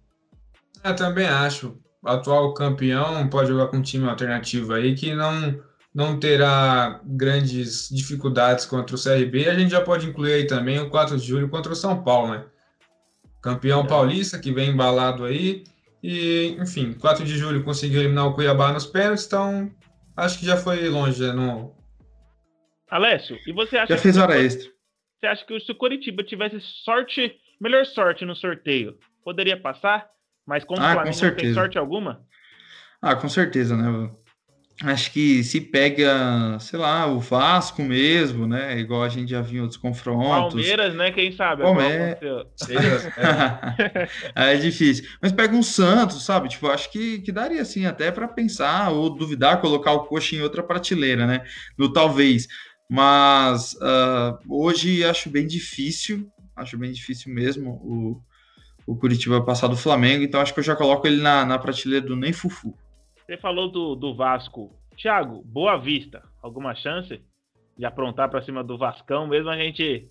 Eu 0.82 0.96
também 0.96 1.26
acho. 1.26 1.78
O 2.02 2.08
atual 2.08 2.52
campeão 2.54 3.28
pode 3.28 3.48
jogar 3.48 3.68
com 3.68 3.76
um 3.76 3.82
time 3.82 4.08
alternativo 4.08 4.72
aí 4.72 4.94
que 4.94 5.14
não, 5.14 5.62
não 5.94 6.18
terá 6.18 7.00
grandes 7.04 7.88
dificuldades 7.88 8.64
contra 8.64 8.96
o 8.96 9.02
CRB. 9.02 9.48
A 9.48 9.54
gente 9.54 9.70
já 9.70 9.80
pode 9.80 10.08
incluir 10.08 10.32
aí 10.32 10.46
também 10.46 10.80
o 10.80 10.90
4 10.90 11.16
de 11.16 11.26
julho 11.26 11.48
contra 11.48 11.72
o 11.72 11.76
São 11.76 12.02
Paulo, 12.02 12.32
né? 12.32 12.44
Campeão 13.40 13.82
é. 13.82 13.86
paulista 13.86 14.38
que 14.38 14.52
vem 14.52 14.70
embalado 14.70 15.24
aí. 15.24 15.64
E, 16.02 16.56
enfim, 16.58 16.94
4 16.94 17.24
de 17.24 17.36
julho 17.36 17.62
conseguiu 17.62 18.00
eliminar 18.00 18.26
o 18.26 18.34
Cuiabá 18.34 18.72
nos 18.72 18.86
pênaltis, 18.86 19.26
então 19.26 19.70
acho 20.16 20.38
que 20.38 20.46
já 20.46 20.56
foi 20.56 20.88
longe 20.88 21.22
no, 21.32 21.74
Alessio, 22.90 23.38
e 23.46 23.52
você 23.52 23.76
acha 23.76 23.94
Já 23.94 24.00
fez 24.00 24.16
hora 24.16 24.36
extra. 24.36 24.68
Você 25.20 25.26
acha 25.26 25.44
que 25.44 25.60
se 25.60 25.70
o 25.70 25.74
Curitiba 25.74 26.24
tivesse 26.24 26.58
sorte, 26.60 27.34
melhor 27.60 27.84
sorte 27.84 28.24
no 28.24 28.34
sorteio, 28.34 28.96
poderia 29.22 29.60
passar? 29.60 30.08
Mas 30.46 30.64
como 30.64 30.80
Ah, 30.80 30.86
o 30.86 30.88
com 30.88 30.94
Flamengo 31.12 31.24
não 31.26 31.34
tem 31.34 31.52
sorte 31.52 31.78
alguma? 31.78 32.24
Ah, 33.02 33.14
com 33.14 33.28
certeza, 33.28 33.76
né? 33.76 34.10
Acho 34.82 35.12
que 35.12 35.44
se 35.44 35.60
pega, 35.60 36.58
sei 36.58 36.78
lá, 36.78 37.06
o 37.06 37.20
Vasco 37.20 37.82
mesmo, 37.82 38.46
né? 38.46 38.78
Igual 38.78 39.02
a 39.02 39.10
gente 39.10 39.30
já 39.30 39.42
viu 39.42 39.58
em 39.58 39.60
outros 39.60 39.78
confrontos. 39.78 40.54
Palmeiras, 40.54 40.94
né? 40.94 41.12
Quem 41.12 41.32
sabe? 41.32 41.62
Palme- 41.62 41.82
Agora 41.84 42.12
aconteceu. 42.12 42.46
é 44.34 44.56
difícil. 44.56 45.06
Mas 45.20 45.32
pega 45.32 45.54
um 45.54 45.62
Santos, 45.62 46.24
sabe? 46.24 46.48
Tipo, 46.48 46.68
acho 46.68 46.90
que, 46.90 47.18
que 47.20 47.30
daria 47.30 47.60
assim 47.60 47.84
até 47.84 48.10
para 48.10 48.26
pensar 48.26 48.90
ou 48.90 49.10
duvidar, 49.14 49.60
colocar 49.60 49.92
o 49.92 50.04
coxa 50.04 50.34
em 50.34 50.40
outra 50.40 50.62
prateleira, 50.62 51.26
né? 51.26 51.44
No 51.76 51.92
talvez. 51.92 52.48
Mas 52.90 53.78
ah, 53.80 54.36
hoje 54.48 55.04
acho 55.04 55.30
bem 55.30 55.46
difícil, 55.46 56.28
acho 56.56 56.76
bem 56.76 56.90
difícil 56.90 57.32
mesmo 57.32 57.70
o, 57.70 58.20
o 58.84 58.96
Curitiba 58.96 59.40
passar 59.44 59.68
do 59.68 59.76
Flamengo, 59.76 60.24
então 60.24 60.40
acho 60.40 60.52
que 60.52 60.58
eu 60.58 60.64
já 60.64 60.74
coloco 60.74 61.06
ele 61.06 61.22
na, 61.22 61.44
na 61.44 61.56
prateleira 61.56 62.04
do 62.04 62.16
Nem 62.16 62.32
Fufu. 62.32 62.76
Você 63.24 63.36
falou 63.36 63.70
do, 63.70 63.94
do 63.94 64.16
Vasco. 64.16 64.76
Thiago, 65.00 65.40
Boa 65.44 65.78
Vista. 65.78 66.20
Alguma 66.42 66.74
chance 66.74 67.22
de 67.78 67.84
aprontar 67.86 68.28
pra 68.28 68.42
cima 68.42 68.64
do 68.64 68.76
Vascão, 68.76 69.28
mesmo 69.28 69.50
a 69.50 69.56
gente 69.56 70.10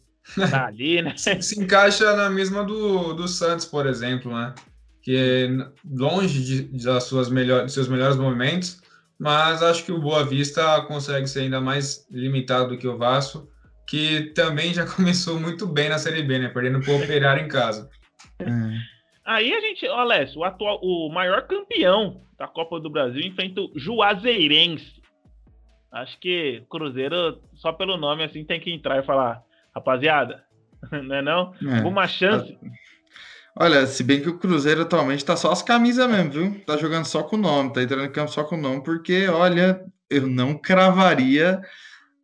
tá 0.49 0.67
ali, 0.71 1.01
né? 1.01 1.17
se, 1.17 1.41
se 1.41 1.59
encaixa 1.59 2.15
na 2.15 2.29
mesma 2.29 2.63
do, 2.63 3.13
do 3.13 3.27
Santos, 3.27 3.65
por 3.65 3.85
exemplo, 3.85 4.33
né? 4.33 4.55
Que 5.01 5.49
longe 5.85 6.43
de, 6.43 6.83
das 6.83 7.03
suas 7.03 7.29
melhores, 7.29 7.65
dos 7.65 7.73
seus 7.73 7.89
melhores 7.89 8.15
momentos, 8.15 8.81
mas 9.19 9.61
acho 9.61 9.83
que 9.83 9.91
o 9.91 9.99
Boa 9.99 10.23
Vista 10.23 10.81
consegue 10.83 11.27
ser 11.27 11.41
ainda 11.41 11.59
mais 11.59 12.07
limitado 12.09 12.69
do 12.69 12.77
que 12.77 12.87
o 12.87 12.97
Vasco, 12.97 13.49
que 13.85 14.31
também 14.33 14.73
já 14.73 14.85
começou 14.95 15.39
muito 15.39 15.67
bem 15.67 15.89
na 15.89 15.97
Série 15.97 16.23
B, 16.23 16.39
né? 16.39 16.47
Perdendo 16.47 16.79
pro 16.79 16.95
Operário 16.95 17.43
em 17.43 17.49
casa. 17.49 17.89
É. 18.39 18.45
Aí 19.25 19.53
a 19.53 19.59
gente, 19.59 19.87
ó, 19.87 19.99
Alessio, 19.99 20.39
o, 20.39 20.43
atual, 20.43 20.79
o 20.81 21.09
maior 21.09 21.45
campeão 21.47 22.23
da 22.37 22.47
Copa 22.47 22.79
do 22.79 22.89
Brasil 22.89 23.21
enfrenta 23.21 23.61
o 23.61 23.71
Juazeirense. 23.75 24.99
Acho 25.91 26.17
que 26.19 26.63
Cruzeiro, 26.69 27.41
só 27.55 27.73
pelo 27.73 27.97
nome 27.97 28.23
assim, 28.23 28.45
tem 28.45 28.59
que 28.59 28.71
entrar 28.71 28.99
e 28.99 29.05
falar, 29.05 29.43
rapaziada, 29.75 30.43
não 31.03 31.15
é 31.15 31.21
não? 31.21 31.53
É. 31.67 31.77
Alguma 31.77 32.07
chance? 32.07 32.57
Olha, 33.61 33.85
se 33.85 34.03
bem 34.03 34.21
que 34.21 34.29
o 34.29 34.37
Cruzeiro 34.37 34.83
atualmente 34.83 35.25
tá 35.25 35.35
só 35.35 35.51
as 35.51 35.61
camisas 35.61 36.09
mesmo, 36.09 36.31
viu? 36.31 36.61
Tá 36.65 36.77
jogando 36.77 37.03
só 37.03 37.23
com 37.23 37.35
o 37.35 37.39
nome, 37.39 37.73
tá 37.73 37.83
entrando 37.83 38.05
em 38.05 38.11
campo 38.11 38.31
só 38.31 38.45
com 38.45 38.55
o 38.55 38.61
nome, 38.61 38.81
porque, 38.81 39.27
olha, 39.27 39.81
eu 40.09 40.27
não 40.27 40.57
cravaria 40.57 41.59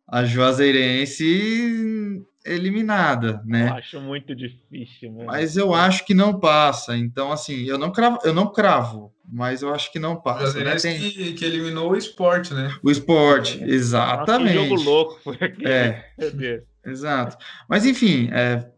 a 0.08 0.24
Juazeirense 0.24 2.22
eliminada, 2.44 3.42
Eu 3.44 3.50
né? 3.50 3.68
acho 3.68 4.00
muito 4.00 4.34
difícil, 4.34 5.12
mesmo. 5.12 5.26
Mas 5.26 5.58
eu 5.58 5.74
acho 5.74 6.06
que 6.06 6.14
não 6.14 6.40
passa. 6.40 6.96
Então, 6.96 7.30
assim, 7.30 7.64
eu 7.64 7.76
não 7.76 7.92
cravo, 7.92 8.18
eu 8.24 8.32
não 8.32 8.50
cravo, 8.50 9.12
mas 9.30 9.60
eu 9.60 9.74
acho 9.74 9.92
que 9.92 9.98
não 9.98 10.16
passa. 10.16 10.64
Né? 10.64 10.76
Tem 10.76 10.98
que, 10.98 11.34
que 11.34 11.44
eliminou 11.44 11.90
o 11.90 11.96
esporte, 11.96 12.54
né? 12.54 12.74
o 12.82 12.90
esporte, 12.90 13.58
Nossa, 13.58 13.66
que 13.66 13.74
exatamente. 13.74 14.54
jogo 14.54 14.82
louco 14.82 15.20
foi 15.22 15.34
aquele. 15.34 15.68
É, 15.68 16.08
Meu 16.16 16.30
Deus. 16.30 16.62
exato. 16.86 17.36
Mas 17.68 17.84
enfim, 17.84 18.30
é 18.32 18.70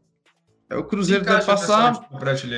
o 0.73 0.85
Cruzeiro 0.85 1.25
deve 1.25 1.45
passar. 1.47 1.95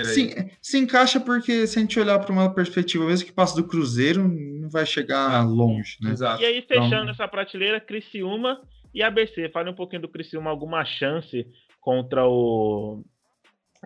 Sim, 0.05 0.31
se 0.61 0.79
encaixa 0.79 1.21
porque 1.21 1.67
se 1.67 1.79
a 1.79 1.83
gente 1.83 1.99
olhar 2.01 2.19
para 2.19 2.33
uma 2.33 2.53
perspectiva, 2.53 3.05
mesmo 3.07 3.27
que 3.27 3.33
passa 3.33 3.55
do 3.55 3.67
Cruzeiro, 3.67 4.27
não 4.27 4.69
vai 4.69 4.85
chegar 4.85 5.47
longe, 5.47 5.97
né? 6.03 6.11
Exato. 6.11 6.43
E 6.43 6.45
aí, 6.45 6.63
fechando 6.63 6.87
Então- 6.89 7.11
essa 7.11 7.29
prateleira, 7.29 7.81
Criciúma 7.81 8.61
e 8.93 9.03
ABC. 9.03 9.49
Fale 9.51 9.71
um 9.71 9.75
pouquinho 9.75 10.03
do 10.03 10.09
Criciúma, 10.09 10.51
alguma 10.51 10.85
chance 10.85 11.47
contra 11.81 12.27
o 12.27 13.05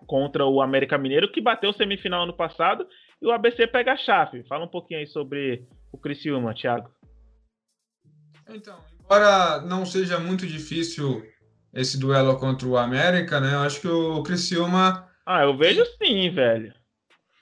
contra 0.06 0.44
o 0.44 0.60
América 0.60 0.98
Mineiro, 0.98 1.30
que 1.30 1.40
bateu 1.40 1.72
semifinal 1.72 2.24
ano 2.24 2.36
passado, 2.36 2.84
e 3.22 3.26
o 3.26 3.30
ABC 3.30 3.64
pega 3.68 3.92
a 3.92 3.96
chave. 3.96 4.42
Fala 4.48 4.64
um 4.64 4.68
pouquinho 4.68 4.98
aí 4.98 5.06
sobre 5.06 5.64
o 5.92 5.96
Criciúma, 5.98 6.52
Thiago. 6.52 6.90
Então, 8.48 8.76
embora 9.00 9.60
não 9.62 9.86
seja 9.86 10.18
muito 10.18 10.46
difícil 10.46 11.22
esse 11.74 11.98
duelo 11.98 12.36
contra 12.36 12.66
o 12.66 12.78
América, 12.78 13.40
né? 13.40 13.54
Eu 13.54 13.60
acho 13.60 13.80
que 13.80 13.88
o 13.88 14.22
Criciúma. 14.22 15.06
Ah, 15.26 15.42
eu 15.42 15.56
vejo 15.56 15.84
sim, 16.02 16.30
velho. 16.30 16.72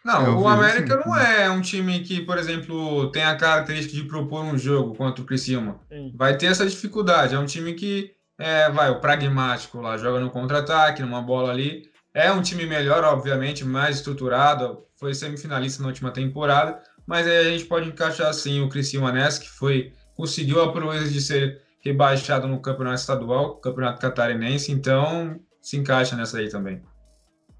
Não, 0.04 0.26
Eu 0.26 0.38
o 0.40 0.48
América 0.48 1.00
sim. 1.00 1.08
não 1.08 1.16
é 1.16 1.48
um 1.48 1.60
time 1.60 2.00
que, 2.00 2.22
por 2.22 2.36
exemplo, 2.36 3.10
tem 3.12 3.22
a 3.22 3.36
característica 3.36 3.94
de 3.94 4.04
propor 4.08 4.44
um 4.44 4.58
jogo 4.58 4.96
contra 4.96 5.22
o 5.22 5.26
Criciúma. 5.26 5.78
Sim. 5.88 6.12
Vai 6.16 6.36
ter 6.36 6.46
essa 6.46 6.66
dificuldade. 6.66 7.34
É 7.34 7.38
um 7.38 7.46
time 7.46 7.74
que 7.74 8.10
é, 8.38 8.68
vai, 8.70 8.90
o 8.90 9.00
pragmático 9.00 9.80
lá, 9.80 9.96
joga 9.96 10.18
no 10.18 10.30
contra-ataque, 10.30 11.02
numa 11.02 11.22
bola 11.22 11.52
ali. 11.52 11.84
É 12.12 12.32
um 12.32 12.42
time 12.42 12.66
melhor, 12.66 13.04
obviamente, 13.04 13.64
mais 13.64 13.96
estruturado. 13.96 14.84
Foi 14.96 15.14
semifinalista 15.14 15.82
na 15.82 15.88
última 15.88 16.10
temporada, 16.10 16.80
mas 17.06 17.26
aí 17.26 17.38
a 17.38 17.50
gente 17.50 17.64
pode 17.64 17.88
encaixar 17.88 18.28
assim 18.28 18.60
o 18.60 18.68
Criciúma 18.68 19.12
nessa, 19.12 19.40
que 19.40 19.48
foi 19.48 19.92
conseguiu 20.14 20.62
a 20.62 20.72
proeza 20.72 21.10
de 21.10 21.20
ser 21.20 21.60
rebaixado 21.84 22.46
no 22.46 22.60
campeonato 22.60 23.00
estadual, 23.00 23.56
campeonato 23.56 24.00
catarinense, 24.00 24.70
então 24.72 25.40
se 25.60 25.76
encaixa 25.76 26.16
nessa 26.16 26.38
aí 26.38 26.48
também. 26.48 26.82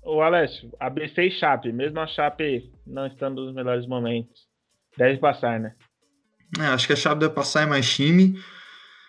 Ô, 0.03 0.21
Alessio, 0.21 0.73
ABC 0.81 1.23
e 1.23 1.31
Chape, 1.31 1.73
mesmo 1.73 2.01
a 2.01 2.07
Chape 2.07 2.73
não 2.87 3.07
estando 3.07 3.45
nos 3.45 3.55
melhores 3.55 3.87
momentos, 3.87 4.49
deve 4.97 5.19
passar, 5.19 5.61
né? 5.61 5.75
É, 6.59 6.67
acho 6.67 6.87
que 6.87 6.93
a 6.93 6.97
chave 6.97 7.21
deve 7.21 7.35
passar 7.35 7.63
é 7.63 7.67
mais 7.67 7.91
time. 7.91 8.39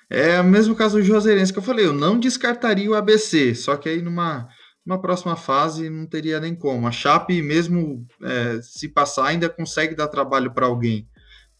É 0.09 0.39
o 0.39 0.43
mesmo 0.43 0.75
caso 0.75 0.97
do 0.97 1.03
Juazeirense 1.03 1.51
que 1.51 1.59
eu 1.59 1.63
falei, 1.63 1.85
eu 1.85 1.93
não 1.93 2.19
descartaria 2.19 2.89
o 2.89 2.93
ABC, 2.93 3.55
só 3.55 3.75
que 3.75 3.89
aí 3.89 4.01
numa, 4.01 4.47
numa 4.85 5.01
próxima 5.01 5.35
fase 5.35 5.89
não 5.89 6.05
teria 6.05 6.39
nem 6.39 6.55
como. 6.55 6.87
A 6.87 6.91
Chape, 6.91 7.41
mesmo 7.41 8.05
é, 8.21 8.61
se 8.61 8.87
passar, 8.87 9.27
ainda 9.27 9.49
consegue 9.49 9.95
dar 9.95 10.07
trabalho 10.07 10.53
para 10.53 10.67
alguém, 10.67 11.07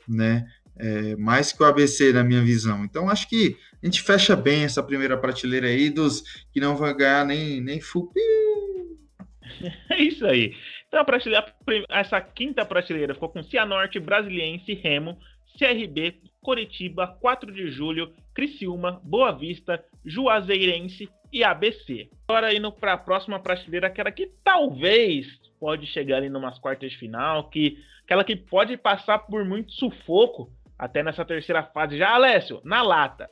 né? 0.08 0.46
É, 0.78 1.16
mais 1.16 1.52
que 1.52 1.62
o 1.62 1.66
ABC, 1.66 2.12
na 2.12 2.24
minha 2.24 2.42
visão. 2.42 2.84
Então, 2.84 3.10
acho 3.10 3.30
que 3.30 3.58
a 3.82 3.86
gente 3.86 4.02
fecha 4.02 4.36
bem 4.36 4.64
essa 4.64 4.82
primeira 4.82 5.18
prateleira 5.18 5.68
aí 5.68 5.90
dos 5.90 6.24
que 6.52 6.60
não 6.60 6.76
vão 6.76 6.96
ganhar 6.96 7.26
nem, 7.26 7.62
nem 7.62 7.80
fupi. 7.80 8.20
É 9.90 10.02
isso 10.02 10.26
aí. 10.26 10.56
Então, 10.88 11.00
a 11.00 11.06
prateleira, 11.06 11.46
essa 11.90 12.20
quinta 12.20 12.66
prateleira 12.66 13.14
ficou 13.14 13.30
com 13.30 13.44
Cianorte, 13.44 14.00
Brasiliense, 14.00 14.74
Remo, 14.74 15.18
CRB, 15.58 16.16
Coritiba, 16.42 17.08
4 17.08 17.52
de 17.52 17.72
Julho, 17.72 18.14
Criciúma, 18.34 19.00
Boa 19.04 19.32
Vista, 19.32 19.84
Juazeirense 20.06 21.10
e 21.32 21.44
ABC. 21.44 22.10
Agora 22.28 22.54
indo 22.54 22.72
para 22.72 22.94
a 22.94 22.98
próxima 22.98 23.40
prateleira, 23.40 23.88
aquela 23.88 24.12
que 24.12 24.32
talvez 24.44 25.26
pode 25.60 25.88
chegar 25.88 26.18
ali 26.18 26.30
numas 26.30 26.60
quartas 26.60 26.92
de 26.92 26.98
final, 26.98 27.50
que 27.50 27.78
aquela 28.04 28.24
que 28.24 28.36
pode 28.36 28.76
passar 28.76 29.20
por 29.20 29.46
muito 29.46 29.72
sufoco 29.72 30.52
até 30.78 31.04
nessa 31.04 31.26
terceira 31.26 31.64
fase. 31.64 31.98
Já, 31.98 32.12
Alessio, 32.12 32.62
na 32.64 32.82
lata. 32.82 33.30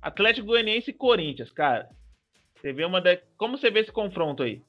Atlético 0.00 0.48
Goianiense 0.48 0.90
e 0.90 0.94
Corinthians, 0.94 1.50
cara. 1.50 1.88
Você 2.56 2.72
vê 2.72 2.84
uma 2.84 3.00
da... 3.00 3.18
Como 3.36 3.56
você 3.56 3.70
vê 3.70 3.80
esse 3.80 3.92
confronto 3.92 4.42
aí? 4.42 4.62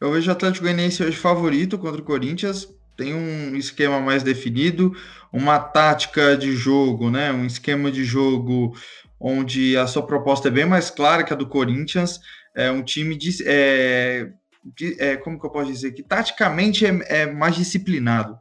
Eu 0.00 0.12
vejo 0.12 0.30
o 0.30 0.32
Atlético 0.32 0.64
Goianiense 0.64 1.02
hoje 1.02 1.16
favorito 1.16 1.78
contra 1.78 2.00
o 2.00 2.04
Corinthians. 2.04 2.66
Tem 2.96 3.14
um 3.14 3.54
esquema 3.56 4.00
mais 4.00 4.22
definido, 4.22 4.94
uma 5.32 5.58
tática 5.58 6.36
de 6.36 6.52
jogo, 6.52 7.10
né? 7.10 7.32
Um 7.32 7.46
esquema 7.46 7.90
de 7.90 8.04
jogo 8.04 8.74
onde 9.18 9.76
a 9.76 9.86
sua 9.86 10.06
proposta 10.06 10.48
é 10.48 10.50
bem 10.50 10.64
mais 10.64 10.90
clara 10.90 11.22
que 11.22 11.32
a 11.32 11.36
do 11.36 11.46
Corinthians. 11.46 12.20
É 12.54 12.70
um 12.70 12.82
time 12.82 13.16
de, 13.16 13.42
é, 13.46 14.30
de 14.76 14.96
é, 14.98 15.16
como 15.16 15.38
que 15.38 15.46
eu 15.46 15.50
posso 15.50 15.70
dizer 15.70 15.92
que 15.92 16.02
taticamente 16.02 16.84
é, 16.84 17.22
é 17.22 17.26
mais 17.26 17.54
disciplinado. 17.54 18.38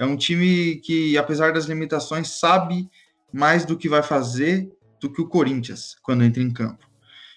É 0.00 0.06
um 0.06 0.16
time 0.16 0.76
que, 0.76 1.18
apesar 1.18 1.52
das 1.52 1.66
limitações, 1.66 2.40
sabe 2.40 2.88
mais 3.30 3.66
do 3.66 3.76
que 3.76 3.86
vai 3.86 4.02
fazer 4.02 4.66
do 4.98 5.12
que 5.12 5.20
o 5.20 5.28
Corinthians 5.28 5.94
quando 6.02 6.24
entra 6.24 6.42
em 6.42 6.50
campo. 6.50 6.88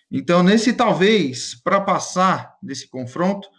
Então, 0.09 0.41
nesse 0.41 0.71
talvez, 0.71 1.53
para 1.53 1.81
passar 1.81 2.55
desse 2.63 2.87
confronto, 2.87 3.49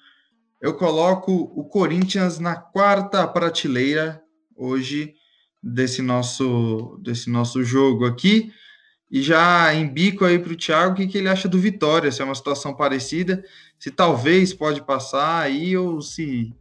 eu 0.58 0.72
coloco 0.72 1.52
o 1.54 1.64
Corinthians 1.64 2.38
na 2.38 2.56
quarta 2.56 3.28
prateleira 3.28 4.22
hoje 4.56 5.14
desse 5.62 6.00
nosso, 6.00 6.98
desse 7.02 7.28
nosso 7.28 7.62
jogo 7.62 8.06
aqui. 8.06 8.50
E 9.10 9.20
já 9.20 9.74
embico 9.74 10.24
aí 10.24 10.38
para 10.38 10.54
o 10.54 10.56
Thiago 10.56 10.94
o 10.94 10.96
que, 10.96 11.06
que 11.06 11.18
ele 11.18 11.28
acha 11.28 11.46
do 11.46 11.58
Vitória, 11.58 12.10
se 12.10 12.22
é 12.22 12.24
uma 12.24 12.34
situação 12.34 12.74
parecida, 12.74 13.44
se 13.78 13.90
talvez 13.90 14.54
pode 14.54 14.80
passar 14.80 15.42
aí 15.42 15.76
ou 15.76 16.00
se 16.00 16.54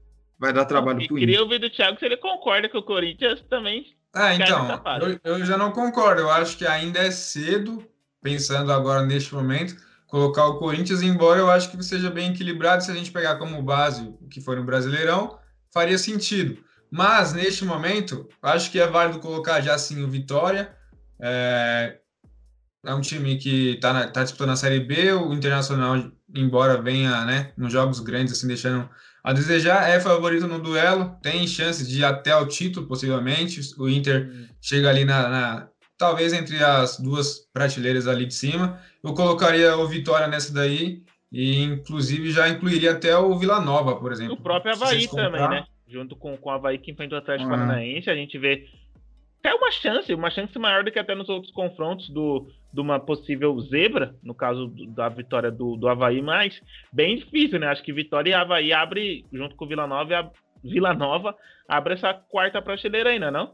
vai 0.43 0.51
dar 0.51 0.65
trabalho 0.65 1.01
Eu 1.01 1.07
para 1.07 1.15
o 1.15 1.17
queria 1.17 1.41
ouvir 1.41 1.57
do 1.57 1.69
Thiago 1.69 1.97
se 1.97 2.05
ele 2.05 2.17
concorda 2.17 2.67
que 2.67 2.77
o 2.77 2.83
Corinthians 2.83 3.41
também. 3.49 3.95
Ah, 4.13 4.35
então, 4.35 4.81
eu, 5.01 5.37
eu 5.37 5.45
já 5.45 5.57
não 5.57 5.71
concordo. 5.71 6.21
Eu 6.21 6.29
acho 6.29 6.57
que 6.57 6.67
ainda 6.67 6.99
é 6.99 7.09
cedo, 7.09 7.81
pensando 8.21 8.71
agora 8.71 9.05
neste 9.05 9.33
momento, 9.33 9.75
colocar 10.05 10.45
o 10.47 10.59
Corinthians, 10.59 11.01
embora 11.01 11.39
eu 11.39 11.49
acho 11.49 11.71
que 11.71 11.81
seja 11.81 12.11
bem 12.11 12.31
equilibrado. 12.31 12.83
Se 12.83 12.91
a 12.91 12.93
gente 12.93 13.09
pegar 13.09 13.37
como 13.37 13.63
base 13.63 14.03
o 14.03 14.27
que 14.27 14.41
foi 14.41 14.57
no 14.57 14.65
Brasileirão, 14.65 15.39
faria 15.73 15.97
sentido. 15.97 16.61
Mas, 16.91 17.33
neste 17.33 17.63
momento, 17.63 18.27
acho 18.41 18.69
que 18.69 18.79
é 18.79 18.85
válido 18.85 19.19
colocar 19.19 19.61
já 19.61 19.77
sim 19.77 20.03
o 20.03 20.09
Vitória. 20.09 20.75
É, 21.21 21.99
é 22.85 22.93
um 22.93 23.01
time 23.01 23.37
que 23.37 23.75
está 23.75 24.07
tá 24.07 24.23
disputando 24.23 24.49
a 24.49 24.57
Série 24.57 24.81
B, 24.81 25.13
o 25.13 25.33
Internacional, 25.33 26.11
embora 26.35 26.81
venha 26.81 27.23
né, 27.23 27.53
nos 27.57 27.71
jogos 27.71 28.01
grandes, 28.01 28.33
assim, 28.33 28.47
deixando 28.47 28.89
a 29.23 29.31
desejar, 29.31 29.89
é 29.89 29.99
favorito 30.01 30.47
no 30.47 30.59
duelo, 30.59 31.15
tem 31.21 31.47
chance 31.47 31.87
de 31.87 31.99
ir 31.99 32.03
até 32.03 32.35
o 32.35 32.45
título, 32.45 32.87
possivelmente. 32.87 33.61
O 33.79 33.87
Inter 33.87 34.29
hum. 34.29 34.47
chega 34.61 34.89
ali 34.89 35.05
na, 35.05 35.29
na, 35.29 35.69
talvez 35.97 36.33
entre 36.33 36.61
as 36.61 36.99
duas 36.99 37.39
prateleiras 37.53 38.05
ali 38.05 38.25
de 38.25 38.33
cima. 38.33 38.79
Eu 39.01 39.13
colocaria 39.13 39.77
o 39.77 39.87
Vitória 39.87 40.27
nessa 40.27 40.53
daí, 40.53 41.01
e 41.31 41.63
inclusive 41.63 42.31
já 42.31 42.49
incluiria 42.49 42.91
até 42.91 43.17
o 43.17 43.37
Vila 43.37 43.61
Nova, 43.61 43.95
por 43.95 44.11
exemplo. 44.11 44.33
O 44.33 44.41
próprio 44.41 44.73
Havaí 44.73 45.07
também, 45.07 45.49
né? 45.49 45.65
Junto 45.87 46.15
com, 46.17 46.35
com 46.35 46.49
o 46.49 46.51
Havaí 46.51 46.77
que 46.77 46.91
enfrentou 46.91 47.17
o 47.17 47.21
Atlético 47.21 47.49
uhum. 47.49 47.57
Paranaense, 47.57 48.09
a 48.09 48.15
gente 48.15 48.37
vê 48.37 48.65
até 49.43 49.53
uma 49.53 49.69
chance, 49.71 50.13
uma 50.13 50.29
chance 50.29 50.57
maior 50.57 50.85
do 50.85 50.91
que 50.91 50.97
até 50.97 51.13
nos 51.13 51.27
outros 51.27 51.51
confrontos 51.51 52.07
do, 52.09 52.47
de 52.73 52.79
uma 52.79 52.97
possível 52.97 53.59
zebra, 53.59 54.15
no 54.23 54.33
caso 54.33 54.67
do, 54.67 54.87
da 54.87 55.09
vitória 55.09 55.51
do, 55.51 55.75
do 55.75 55.89
Havaí, 55.89 56.21
mas 56.21 56.61
bem 56.93 57.17
difícil, 57.17 57.59
né? 57.59 57.67
Acho 57.67 57.83
que 57.83 57.91
Vitória 57.91 58.29
e 58.29 58.33
Havaí 58.33 58.71
abre, 58.71 59.25
junto 59.33 59.57
com 59.57 59.67
Vila 59.67 59.85
Nova, 59.85 60.17
a 60.17 60.31
Vila 60.63 60.93
Nova 60.93 61.35
abre 61.67 61.95
essa 61.95 62.13
quarta 62.13 62.61
prateleira 62.61 63.09
ainda, 63.09 63.29
não? 63.29 63.53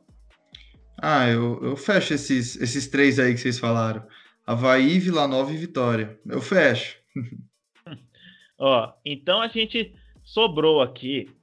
Ah, 1.01 1.27
eu, 1.27 1.59
eu 1.63 1.75
fecho 1.75 2.13
esses, 2.13 2.55
esses 2.61 2.87
três 2.87 3.17
aí 3.17 3.33
que 3.33 3.39
vocês 3.39 3.57
falaram. 3.57 4.05
Havaí, 4.45 4.99
Vila 4.99 5.27
Nova 5.27 5.51
e 5.51 5.57
Vitória. 5.57 6.19
Eu 6.27 6.39
fecho. 6.39 6.99
Ó, 8.59 8.93
então 9.03 9.41
a 9.41 9.47
gente 9.47 9.95
sobrou 10.23 10.83
aqui 10.83 11.33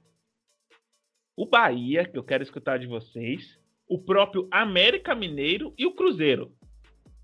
o 1.35 1.45
Bahia, 1.45 2.05
que 2.05 2.17
eu 2.17 2.23
quero 2.23 2.43
escutar 2.43 2.79
de 2.79 2.87
vocês 2.87 3.56
o 3.87 3.99
próprio 3.99 4.47
América 4.51 5.15
Mineiro 5.15 5.73
e 5.77 5.85
o 5.85 5.93
Cruzeiro. 5.93 6.51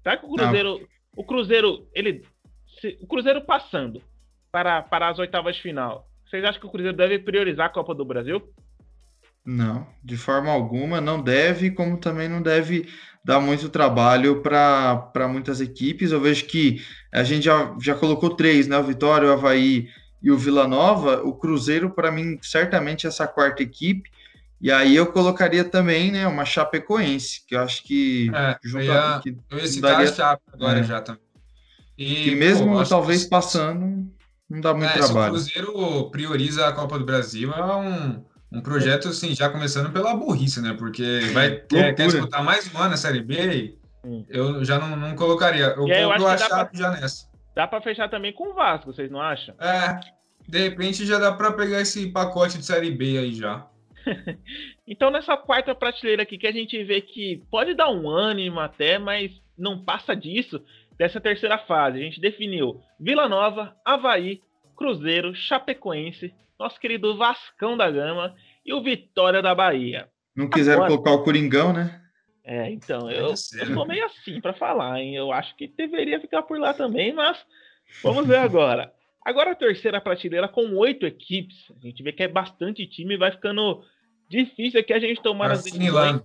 Tá 0.03 0.17
que 0.17 0.25
o 0.25 0.33
Cruzeiro, 0.33 0.79
Não. 0.79 0.87
o 1.15 1.23
Cruzeiro, 1.23 1.87
ele 1.93 2.23
se, 2.79 2.97
o 3.01 3.07
Cruzeiro 3.07 3.41
passando 3.41 4.01
para, 4.51 4.81
para 4.81 5.09
as 5.09 5.19
oitavas 5.19 5.55
de 5.55 5.61
final. 5.61 6.07
Vocês 6.25 6.43
acham 6.43 6.59
que 6.59 6.67
o 6.67 6.71
Cruzeiro 6.71 6.95
deve 6.95 7.19
priorizar 7.19 7.67
a 7.67 7.69
Copa 7.69 7.93
do 7.93 8.05
Brasil? 8.05 8.41
Não, 9.45 9.85
de 10.01 10.15
forma 10.15 10.51
alguma, 10.51 11.01
não 11.01 11.21
deve, 11.21 11.69
como 11.71 11.97
também 11.97 12.29
não 12.29 12.41
deve 12.41 12.87
dar 13.23 13.39
muito 13.39 13.69
trabalho 13.69 14.41
para 14.41 15.27
muitas 15.29 15.59
equipes. 15.59 16.11
Eu 16.11 16.21
vejo 16.21 16.45
que 16.45 16.81
a 17.11 17.23
gente 17.23 17.43
já, 17.43 17.75
já 17.81 17.95
colocou 17.95 18.35
três, 18.35 18.67
né? 18.67 18.77
O 18.77 18.83
Vitória, 18.83 19.27
o 19.27 19.33
Havaí 19.33 19.89
e 20.21 20.31
o 20.31 20.37
Vila 20.37 20.67
Nova. 20.67 21.21
O 21.23 21.33
Cruzeiro, 21.33 21.89
para 21.89 22.11
mim, 22.11 22.37
certamente 22.41 23.05
essa 23.05 23.27
quarta 23.27 23.61
equipe. 23.61 24.09
E 24.63 24.71
aí 24.71 24.95
eu 24.95 25.07
colocaria 25.07 25.65
também, 25.65 26.09
né, 26.09 26.25
uma 26.25 26.45
Chapecoense, 26.45 27.45
que 27.45 27.53
eu 27.53 27.59
acho 27.59 27.83
que... 27.83 28.31
É, 28.33 28.57
junto, 28.63 28.85
eu 28.85 28.93
ia, 28.93 29.19
que 29.21 29.37
eu 29.51 29.57
ia 29.57 29.67
citar 29.67 29.91
daria, 29.91 30.09
a 30.09 30.13
Chape 30.13 30.43
agora 30.53 30.79
é, 30.79 30.83
já 30.83 31.01
também. 31.01 31.21
E, 31.97 32.23
que 32.23 32.35
mesmo 32.35 32.71
pô, 32.71 32.83
talvez 32.85 33.25
que... 33.25 33.29
passando, 33.29 34.09
não 34.49 34.61
dá 34.61 34.73
muito 34.73 34.89
é, 34.89 34.93
trabalho. 34.93 35.37
Se 35.37 35.49
o 35.49 35.63
Cruzeiro 35.65 36.09
prioriza 36.11 36.65
a 36.65 36.71
Copa 36.71 36.97
do 36.97 37.03
Brasil, 37.03 37.51
é 37.51 37.75
um, 37.75 38.23
um 38.53 38.61
projeto, 38.61 39.09
assim, 39.09 39.35
já 39.35 39.49
começando 39.49 39.91
pela 39.91 40.15
burrice, 40.15 40.61
né? 40.61 40.73
Porque 40.79 41.19
vai 41.33 41.57
quer, 41.67 41.93
quer 41.93 42.07
disputar 42.07 42.41
mais 42.41 42.73
um 42.73 42.77
ano 42.77 42.93
a 42.93 42.97
Série 42.97 43.21
B, 43.21 43.77
eu 44.29 44.63
já 44.63 44.79
não, 44.79 44.95
não 44.95 45.13
colocaria. 45.13 45.75
Eu 45.75 45.85
coloco 45.85 46.25
a 46.25 46.37
Chape 46.37 46.77
pra, 46.77 46.79
já 46.79 46.91
nessa. 46.91 47.27
Dá 47.53 47.67
para 47.67 47.81
fechar 47.81 48.09
também 48.09 48.31
com 48.31 48.51
o 48.51 48.53
Vasco, 48.53 48.93
vocês 48.93 49.11
não 49.11 49.19
acham? 49.19 49.53
É, 49.59 49.99
de 50.47 50.57
repente 50.57 51.05
já 51.05 51.19
dá 51.19 51.33
para 51.33 51.51
pegar 51.51 51.81
esse 51.81 52.07
pacote 52.13 52.57
de 52.57 52.65
Série 52.65 52.91
B 52.91 53.17
aí 53.17 53.35
já. 53.35 53.67
então, 54.87 55.09
nessa 55.09 55.37
quarta 55.37 55.73
prateleira 55.73 56.23
aqui, 56.23 56.37
que 56.37 56.47
a 56.47 56.51
gente 56.51 56.81
vê 56.83 57.01
que 57.01 57.43
pode 57.49 57.73
dar 57.73 57.89
um 57.89 58.09
ânimo 58.09 58.59
até, 58.59 58.97
mas 58.97 59.31
não 59.57 59.83
passa 59.83 60.15
disso, 60.15 60.63
dessa 60.97 61.19
terceira 61.19 61.57
fase. 61.57 61.99
A 61.99 62.03
gente 62.03 62.21
definiu 62.21 62.81
Vila 62.99 63.27
Nova, 63.27 63.75
Havaí, 63.85 64.41
Cruzeiro, 64.75 65.33
Chapecoense, 65.35 66.33
nosso 66.59 66.79
querido 66.79 67.17
Vascão 67.17 67.77
da 67.77 67.89
Gama 67.89 68.35
e 68.65 68.73
o 68.73 68.81
Vitória 68.81 69.41
da 69.41 69.53
Bahia. 69.53 70.09
Não 70.35 70.49
quiseram 70.49 70.83
Agora... 70.83 71.01
colocar 71.01 71.11
o 71.11 71.23
Coringão, 71.23 71.73
né? 71.73 71.99
É, 72.45 72.69
então, 72.69 73.09
eu, 73.09 73.33
eu 73.53 73.73
tô 73.73 73.85
meio 73.85 74.05
assim 74.05 74.41
para 74.41 74.53
falar, 74.53 74.99
hein? 74.99 75.15
Eu 75.15 75.31
acho 75.31 75.55
que 75.55 75.67
deveria 75.67 76.19
ficar 76.19 76.41
por 76.43 76.59
lá 76.59 76.73
também, 76.73 77.13
mas 77.13 77.37
vamos 78.03 78.27
ver 78.27 78.37
agora. 78.37 78.91
Agora 79.25 79.51
a 79.51 79.55
terceira 79.55 80.01
prateleira 80.01 80.47
com 80.47 80.75
oito 80.75 81.05
equipes. 81.05 81.71
A 81.71 81.85
gente 81.85 82.03
vê 82.03 82.11
que 82.11 82.23
é 82.23 82.27
bastante 82.27 82.85
time 82.85 83.15
e 83.15 83.17
vai 83.17 83.31
ficando 83.31 83.83
difícil 84.29 84.79
aqui 84.79 84.93
a 84.93 84.99
gente 84.99 85.21
tomar 85.21 85.51
as 85.51 85.63
decisões. 85.63 86.21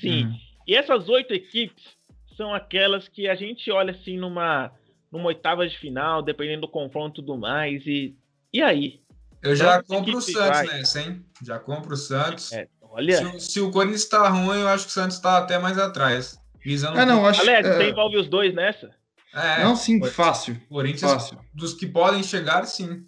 Sim. 0.00 0.24
Uhum. 0.24 0.36
E 0.66 0.74
essas 0.74 1.08
oito 1.08 1.32
equipes 1.32 1.96
são 2.36 2.54
aquelas 2.54 3.08
que 3.08 3.28
a 3.28 3.34
gente 3.34 3.70
olha 3.70 3.92
assim 3.92 4.16
numa, 4.18 4.70
numa 5.10 5.26
oitava 5.26 5.66
de 5.66 5.76
final, 5.78 6.22
dependendo 6.22 6.62
do 6.62 6.68
confronto 6.68 7.20
e 7.20 7.24
tudo 7.24 7.38
mais. 7.38 7.84
E, 7.86 8.16
e 8.52 8.62
aí? 8.62 9.00
Eu 9.42 9.56
já 9.56 9.82
compro 9.82 10.16
o 10.16 10.20
Santos 10.20 10.48
vai? 10.48 10.66
nessa, 10.66 11.00
hein? 11.00 11.24
Já 11.42 11.58
compro 11.58 11.94
o 11.94 11.96
Santos. 11.96 12.52
É, 12.52 12.68
olha. 12.82 13.38
Se, 13.38 13.52
se, 13.52 13.60
o 13.60 13.70
Corinthians 13.70 14.02
está 14.02 14.28
ruim, 14.28 14.60
eu 14.60 14.68
acho 14.68 14.84
que 14.84 14.90
o 14.90 14.94
Santos 14.94 15.16
está 15.16 15.38
até 15.38 15.58
mais 15.58 15.78
atrás. 15.78 16.38
Visando 16.64 16.98
é, 16.98 17.06
não, 17.06 17.24
acho, 17.24 17.42
Alex, 17.42 17.68
é... 17.68 17.76
você 17.76 17.90
envolve 17.90 18.16
os 18.16 18.28
dois 18.28 18.52
nessa? 18.52 18.90
É, 19.36 19.62
não, 19.62 19.76
sim, 19.76 20.02
fácil. 20.04 20.56
Corinthians, 20.68 21.12
fácil. 21.12 21.38
dos 21.52 21.74
que 21.74 21.86
podem 21.86 22.22
chegar, 22.22 22.64
sim. 22.64 23.04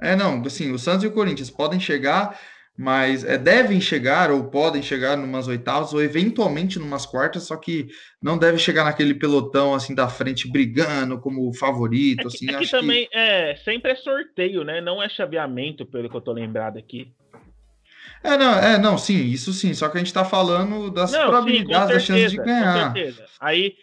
É, 0.00 0.16
não, 0.16 0.42
assim, 0.42 0.72
o 0.72 0.78
Santos 0.78 1.04
e 1.04 1.06
o 1.06 1.12
Corinthians 1.12 1.48
podem 1.48 1.78
chegar, 1.78 2.36
mas 2.76 3.22
é, 3.22 3.38
devem 3.38 3.80
chegar 3.80 4.32
ou 4.32 4.44
podem 4.44 4.82
chegar 4.82 5.16
numas 5.16 5.46
oitavas 5.46 5.92
ou 5.92 6.02
eventualmente 6.02 6.78
numas 6.78 7.06
quartas, 7.06 7.44
só 7.44 7.56
que 7.56 7.86
não 8.20 8.36
deve 8.36 8.58
chegar 8.58 8.84
naquele 8.84 9.14
pelotão 9.14 9.72
assim 9.72 9.94
da 9.94 10.08
frente 10.08 10.50
brigando 10.50 11.20
como 11.20 11.52
favorito. 11.54 12.20
É 12.20 12.22
que, 12.22 12.28
assim, 12.28 12.50
é 12.50 12.58
que 12.58 12.70
também 12.70 13.06
que... 13.08 13.16
é 13.16 13.54
sempre 13.56 13.92
é 13.92 13.94
sorteio, 13.94 14.64
né? 14.64 14.80
Não 14.80 15.00
é 15.00 15.08
chaveamento, 15.08 15.86
pelo 15.86 16.10
que 16.10 16.16
eu 16.16 16.20
tô 16.20 16.32
lembrado 16.32 16.78
aqui. 16.78 17.12
É, 18.22 18.36
não, 18.36 18.54
é, 18.58 18.78
não, 18.78 18.98
sim, 18.98 19.26
isso 19.26 19.52
sim. 19.52 19.72
Só 19.72 19.88
que 19.88 19.96
a 19.96 20.00
gente 20.00 20.12
tá 20.12 20.24
falando 20.24 20.90
das 20.90 21.12
não, 21.12 21.20
probabilidades, 21.28 21.94
das 21.94 22.02
chances 22.02 22.30
de 22.32 22.36
ganhar. 22.36 22.88
Com 22.88 22.94
certeza. 22.94 23.24
Aí 23.40 23.74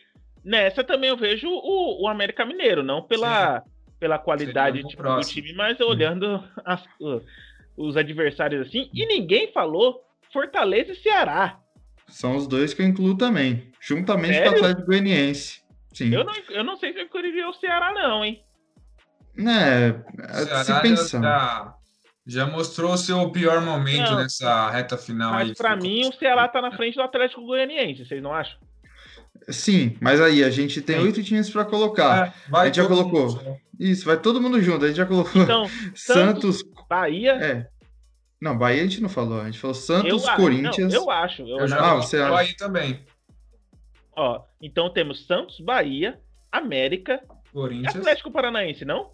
Nessa 0.47 0.81
também 0.81 1.09
eu 1.09 1.17
vejo 1.17 1.49
o, 1.49 2.03
o 2.03 2.07
América 2.07 2.45
Mineiro, 2.45 2.81
não 2.81 3.01
pela, 3.01 3.61
pela 3.99 4.17
qualidade 4.17 4.81
tipo, 4.87 5.03
do 5.03 5.19
time, 5.19 5.51
mas 5.51 5.77
olhando 5.81 6.41
as, 6.63 6.81
os 7.75 7.97
adversários 7.97 8.65
assim. 8.65 8.89
E 8.93 9.05
ninguém 9.05 9.51
falou 9.51 10.01
Fortaleza 10.31 10.93
e 10.93 10.95
Ceará. 10.95 11.59
São 12.07 12.37
os 12.37 12.47
dois 12.47 12.73
que 12.73 12.81
eu 12.81 12.85
incluo 12.85 13.17
também, 13.17 13.73
juntamente 13.81 14.35
Sério? 14.35 14.51
com 14.51 14.55
o 14.55 14.59
Atlético 14.59 14.87
Goianiense. 14.87 15.61
Sim. 15.93 16.13
Eu 16.13 16.23
não, 16.23 16.33
eu 16.49 16.63
não 16.63 16.77
sei 16.77 16.93
se 16.93 16.99
eu 16.99 17.03
incluiria 17.03 17.49
o 17.49 17.53
Ceará, 17.53 17.91
não, 17.91 18.23
hein? 18.23 18.41
É, 19.37 20.63
se 20.63 20.81
pensar. 20.81 21.21
Já, 21.21 21.75
já 22.25 22.45
mostrou 22.45 22.93
o 22.93 22.97
seu 22.97 23.29
pior 23.33 23.59
momento 23.59 24.11
não, 24.11 24.19
nessa 24.19 24.69
reta 24.69 24.97
final. 24.97 25.33
Mas 25.33 25.57
para 25.57 25.75
mim, 25.75 26.07
o 26.07 26.13
Ceará 26.13 26.47
tá 26.47 26.61
na 26.61 26.71
frente 26.71 26.95
do 26.95 27.01
Atlético 27.01 27.45
Goianiense, 27.45 28.05
vocês 28.05 28.23
não 28.23 28.33
acham? 28.33 28.57
Sim, 29.49 29.95
mas 30.01 30.19
aí 30.19 30.43
a 30.43 30.49
gente 30.49 30.81
tem 30.81 30.99
oito 30.99 31.23
times 31.23 31.49
para 31.49 31.63
colocar. 31.63 32.33
É, 32.51 32.57
a 32.57 32.65
gente 32.65 32.75
já 32.75 32.85
colocou. 32.85 33.27
Mundo. 33.27 33.57
Isso, 33.79 34.05
vai 34.05 34.19
todo 34.19 34.41
mundo 34.41 34.61
junto. 34.61 34.83
A 34.83 34.87
gente 34.87 34.97
já 34.97 35.05
colocou 35.05 35.41
então, 35.41 35.65
Santos, 35.95 36.63
Bahia. 36.89 37.33
É. 37.33 37.67
Não, 38.41 38.57
Bahia 38.57 38.81
a 38.81 38.85
gente 38.85 39.01
não 39.01 39.09
falou. 39.09 39.41
A 39.41 39.45
gente 39.45 39.59
falou 39.59 39.73
Santos, 39.73 40.25
eu 40.25 40.35
Corinthians. 40.35 40.93
Não, 40.93 41.03
eu 41.03 41.09
acho. 41.09 41.43
Eu, 41.43 41.59
eu 41.59 41.67
já 41.67 41.79
ah, 41.79 41.95
você 41.95 42.17
acha. 42.17 42.29
Bahia 42.29 42.55
também. 42.57 42.99
Ó, 44.15 44.43
então 44.61 44.89
temos 44.89 45.25
Santos, 45.25 45.59
Bahia, 45.59 46.19
América, 46.51 47.23
Corinthians. 47.53 47.95
Atlético 47.95 48.31
Paranaense, 48.31 48.83
não? 48.83 49.11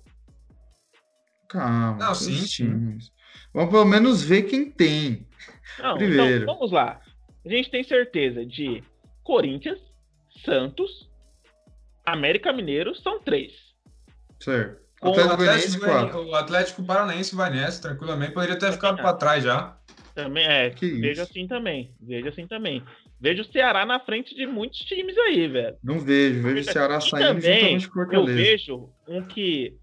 Calma. 1.48 1.98
Não, 1.98 2.16
sim. 2.16 2.44
Times. 2.46 3.12
Vamos 3.54 3.70
pelo 3.70 3.86
menos 3.86 4.24
ver 4.24 4.44
quem 4.44 4.72
tem. 4.72 5.28
Não, 5.78 5.96
então 5.96 5.98
Primeiro. 5.98 6.44
Então, 6.44 6.56
vamos 6.56 6.72
lá. 6.72 7.00
A 7.46 7.50
gente 7.50 7.70
tem 7.70 7.84
certeza 7.84 8.46
de 8.46 8.84
Corinthians, 9.24 9.80
Santos, 10.44 11.10
América 12.06 12.52
Mineiro 12.52 12.96
são 12.96 13.20
três. 13.20 13.54
Certo. 14.40 14.84
O 15.02 15.10
Atlético, 15.10 16.18
o 16.18 16.36
Atlético 16.36 16.84
Paranaense 16.84 17.36
vai 17.36 17.50
nessa, 17.50 17.82
tranquilamente. 17.82 18.34
Poderia 18.34 18.58
ter 18.58 18.72
ficado 18.72 18.98
para 18.98 19.14
trás 19.14 19.44
já. 19.44 19.78
Também 20.16 20.46
é. 20.46 20.70
Que 20.70 20.88
vejo 20.92 21.22
isso? 21.22 21.22
assim 21.24 21.48
também. 21.48 21.94
Vejo 22.00 22.30
assim 22.30 22.48
também. 22.48 22.84
Vejo 23.20 23.42
o 23.42 23.46
Ceará 23.46 23.86
na 23.86 24.00
frente 24.00 24.36
de 24.36 24.46
muitos 24.46 24.80
times 24.80 25.18
aí, 25.18 25.48
velho. 25.48 25.78
Não 25.84 26.00
vejo, 26.00 26.42
vejo 26.42 26.70
o 26.70 26.72
Ceará 26.72 26.98
e 26.98 27.02
saindo 27.02 27.42
também, 27.42 27.80
juntamente 27.80 27.90
com 27.90 28.00
o 28.00 28.14
Eu 28.14 28.26
vejo 28.26 28.90
um 29.08 29.22
que 29.22 29.78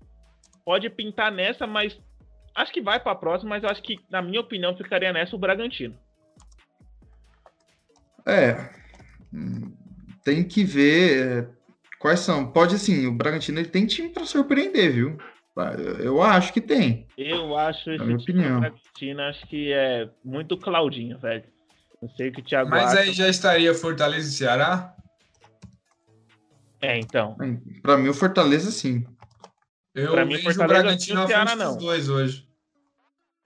pode 0.65 0.89
pintar 0.89 1.33
nessa, 1.33 1.67
mas 1.67 1.99
acho 2.55 2.73
que 2.73 2.81
vai 2.81 3.01
para 3.01 3.13
a 3.13 3.17
próxima, 3.17 3.51
mas 3.51 3.65
acho 3.65 3.83
que, 3.83 3.99
na 4.11 4.23
minha 4.23 4.41
opinião, 4.41 4.77
ficaria 4.77 5.13
nessa 5.13 5.37
o 5.37 5.39
Bragantino. 5.39 5.99
É 8.27 8.71
tem 10.25 10.45
que 10.45 10.65
ver 10.65 11.27
é, 11.27 11.49
quais 11.99 12.21
são. 12.21 12.51
Pode 12.51 12.75
assim, 12.75 13.07
o 13.07 13.13
Bragantino 13.13 13.59
ele 13.59 13.69
tem 13.69 13.87
time 13.87 14.09
para 14.09 14.25
surpreender, 14.25 14.93
viu? 14.93 15.19
Eu 15.99 16.23
acho 16.23 16.53
que 16.53 16.61
tem. 16.61 17.07
Eu 17.19 17.57
acho 17.57 17.91
esse 17.91 18.05
minha 18.05 18.17
opinião. 18.17 18.61
Bragantino 18.61 19.21
acho 19.23 19.47
que 19.47 19.73
é 19.73 20.09
muito 20.25 20.57
Claudinho, 20.57 21.19
velho. 21.19 21.45
Não 22.01 22.09
sei 22.11 22.29
o 22.31 22.33
que 22.33 22.41
o 22.41 22.45
Thiago 22.45 22.71
Mas 22.71 22.93
acha. 22.93 23.01
aí 23.01 23.13
já 23.13 23.29
estaria 23.29 23.75
Fortaleza 23.75 24.29
e 24.29 24.33
Ceará? 24.33 24.95
É, 26.81 26.99
então. 26.99 27.37
Para 27.83 27.99
mim, 27.99 28.09
o 28.09 28.15
Fortaleza, 28.15 28.71
sim. 28.71 29.05
Eu 29.95 30.13
pra 30.13 30.25
mim, 30.25 30.37
vejo 30.37 30.45
Fortaleza 30.45 30.81
o 30.81 30.83
Bragantino 30.83 31.21
à 31.21 31.27
frente 31.27 31.57
não. 31.57 31.75
dos 31.75 31.85
dois 31.85 32.09
hoje. 32.09 32.49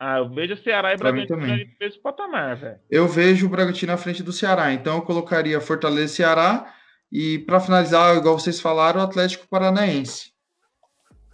Ah, 0.07 0.19
eu 0.19 0.29
vejo 0.29 0.53
o 0.53 0.57
Ceará 0.59 0.93
e 0.93 0.99
Bragantino 0.99 1.41
também. 1.41 1.75
mesmo 1.81 2.03
patamar, 2.03 2.57
velho. 2.57 2.79
Eu 2.91 3.09
vejo 3.09 3.47
o 3.47 3.49
Bragantino 3.49 3.91
à 3.91 3.97
frente 3.97 4.23
do 4.23 4.35
Ceará, 4.35 4.71
então 4.71 4.97
eu 4.97 5.03
colocaria 5.03 5.59
Fortaleza 5.63 6.13
e 6.13 6.17
Ceará 6.17 6.75
e 7.11 7.39
para 7.39 7.59
finalizar, 7.59 8.15
igual 8.15 8.39
vocês 8.39 8.61
falaram, 8.61 9.01
o 9.01 9.03
Atlético 9.03 9.49
Paranaense. 9.49 10.31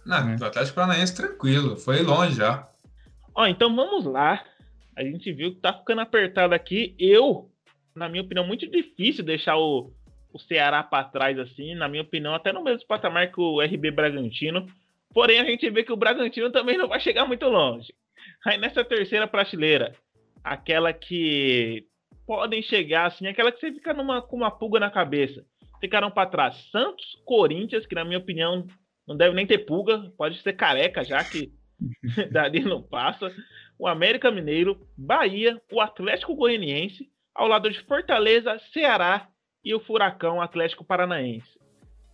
Não, 0.05 0.37
o 0.37 0.45
Atlético 0.45 0.75
Paranaense 0.75 1.13
tranquilo, 1.13 1.75
foi 1.75 2.01
longe 2.01 2.37
já. 2.37 2.65
Ó, 3.35 3.45
então 3.45 3.75
vamos 3.75 4.05
lá. 4.05 4.41
A 4.95 5.03
gente 5.03 5.33
viu 5.33 5.53
que 5.53 5.59
tá 5.59 5.73
ficando 5.73 5.99
apertado 5.99 6.55
aqui. 6.55 6.95
Eu, 6.97 7.51
na 7.93 8.07
minha 8.07 8.23
opinião, 8.23 8.47
muito 8.47 8.65
difícil 8.71 9.25
deixar 9.25 9.57
o, 9.57 9.91
o 10.31 10.39
Ceará 10.39 10.81
para 10.81 11.03
trás 11.03 11.37
assim, 11.37 11.75
na 11.75 11.89
minha 11.89 12.03
opinião, 12.03 12.33
até 12.33 12.53
no 12.53 12.63
mesmo 12.63 12.87
patamar 12.87 13.33
que 13.33 13.41
o 13.41 13.61
RB 13.61 13.91
Bragantino. 13.91 14.65
Porém, 15.13 15.41
a 15.41 15.43
gente 15.43 15.69
vê 15.69 15.83
que 15.83 15.91
o 15.91 15.97
Bragantino 15.97 16.49
também 16.53 16.77
não 16.77 16.87
vai 16.87 17.01
chegar 17.01 17.25
muito 17.25 17.45
longe. 17.49 17.93
Aí 18.45 18.57
nessa 18.57 18.83
terceira 18.83 19.27
prateleira, 19.27 19.95
aquela 20.43 20.91
que 20.91 21.85
podem 22.25 22.61
chegar 22.61 23.07
assim, 23.07 23.27
aquela 23.27 23.51
que 23.51 23.59
você 23.59 23.71
fica 23.71 23.93
numa, 23.93 24.21
com 24.21 24.37
uma 24.37 24.51
pulga 24.51 24.79
na 24.79 24.89
cabeça. 24.89 25.45
Ficaram 25.79 26.11
para 26.11 26.29
trás 26.29 26.55
Santos, 26.71 27.05
Corinthians, 27.25 27.85
que 27.85 27.95
na 27.95 28.05
minha 28.05 28.19
opinião 28.19 28.65
não 29.07 29.17
deve 29.17 29.35
nem 29.35 29.45
ter 29.45 29.59
pulga, 29.59 30.11
pode 30.17 30.41
ser 30.41 30.53
careca 30.53 31.03
já 31.03 31.23
que 31.23 31.51
dali 32.31 32.61
não 32.61 32.81
passa. 32.81 33.33
O 33.77 33.87
América 33.87 34.31
Mineiro, 34.31 34.87
Bahia, 34.97 35.59
o 35.71 35.81
Atlético 35.81 36.35
Goianiense, 36.35 37.09
ao 37.33 37.47
lado 37.47 37.69
de 37.69 37.81
Fortaleza, 37.83 38.59
Ceará 38.71 39.27
e 39.63 39.73
o 39.73 39.79
Furacão 39.79 40.41
Atlético 40.41 40.83
Paranaense. 40.83 41.59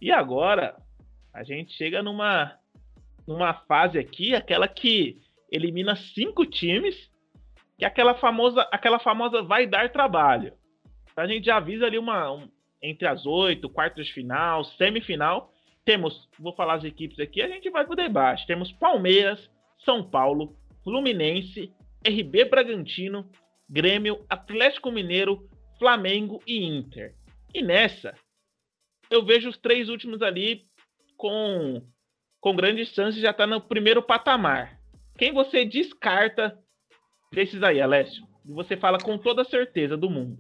E 0.02 0.12
agora 0.12 0.76
a 1.34 1.44
gente 1.44 1.74
chega 1.74 2.02
numa 2.02 2.58
numa 3.28 3.54
fase 3.54 4.00
aqui, 4.00 4.34
aquela 4.34 4.70
que 4.70 5.20
elimina 5.52 5.96
cinco 5.96 6.46
times, 6.46 6.96
que 7.78 7.86
é 7.86 7.88
aquela 7.88 8.16
famosa, 8.16 8.62
aquela 8.72 9.00
famosa 9.00 9.42
vai 9.42 9.68
dar 9.68 9.92
trabalho. 9.92 10.54
Então 11.12 11.24
a 11.24 11.28
gente 11.28 11.46
já 11.46 11.58
avisa 11.58 11.86
ali 11.86 11.98
uma 11.98 12.32
um, 12.32 12.50
entre 12.82 13.08
as 13.08 13.26
oito, 13.26 13.70
quartas 13.70 14.08
de 14.08 14.14
final, 14.14 14.64
semifinal. 14.64 15.52
Temos, 15.86 16.28
vou 16.38 16.54
falar 16.54 16.76
as 16.76 16.84
equipes 16.84 17.20
aqui, 17.20 17.42
a 17.42 17.48
gente 17.48 17.70
vai 17.70 17.86
pro 17.86 17.96
debate. 17.96 18.46
Temos 18.46 18.72
Palmeiras, 18.74 19.50
São 19.84 20.04
Paulo, 20.04 20.56
Fluminense, 20.84 21.72
RB 22.06 22.46
Bragantino, 22.46 23.30
Grêmio, 23.70 24.26
Atlético 24.30 24.92
Mineiro, 24.92 25.50
Flamengo 25.80 26.42
e 26.46 26.64
Inter. 26.64 27.16
E 27.54 27.62
nessa, 27.62 28.14
eu 29.10 29.26
vejo 29.26 29.50
os 29.50 29.58
três 29.58 29.90
últimos 29.90 30.22
ali 30.22 30.66
com, 31.16 31.82
com 32.40 32.56
grandes 32.56 32.90
chances 32.90 33.22
já 33.22 33.34
tá 33.34 33.48
no 33.48 33.62
primeiro 33.62 34.02
patamar. 34.02 34.77
Quem 35.18 35.34
você 35.34 35.66
descarta 35.66 36.58
desses 37.34 37.62
aí, 37.64 37.82
Alessio? 37.82 38.24
Você 38.46 38.78
fala 38.78 38.98
com 38.98 39.18
toda 39.18 39.42
a 39.42 39.46
certeza 39.46 39.98
do 39.98 40.10
mundo. 40.10 40.38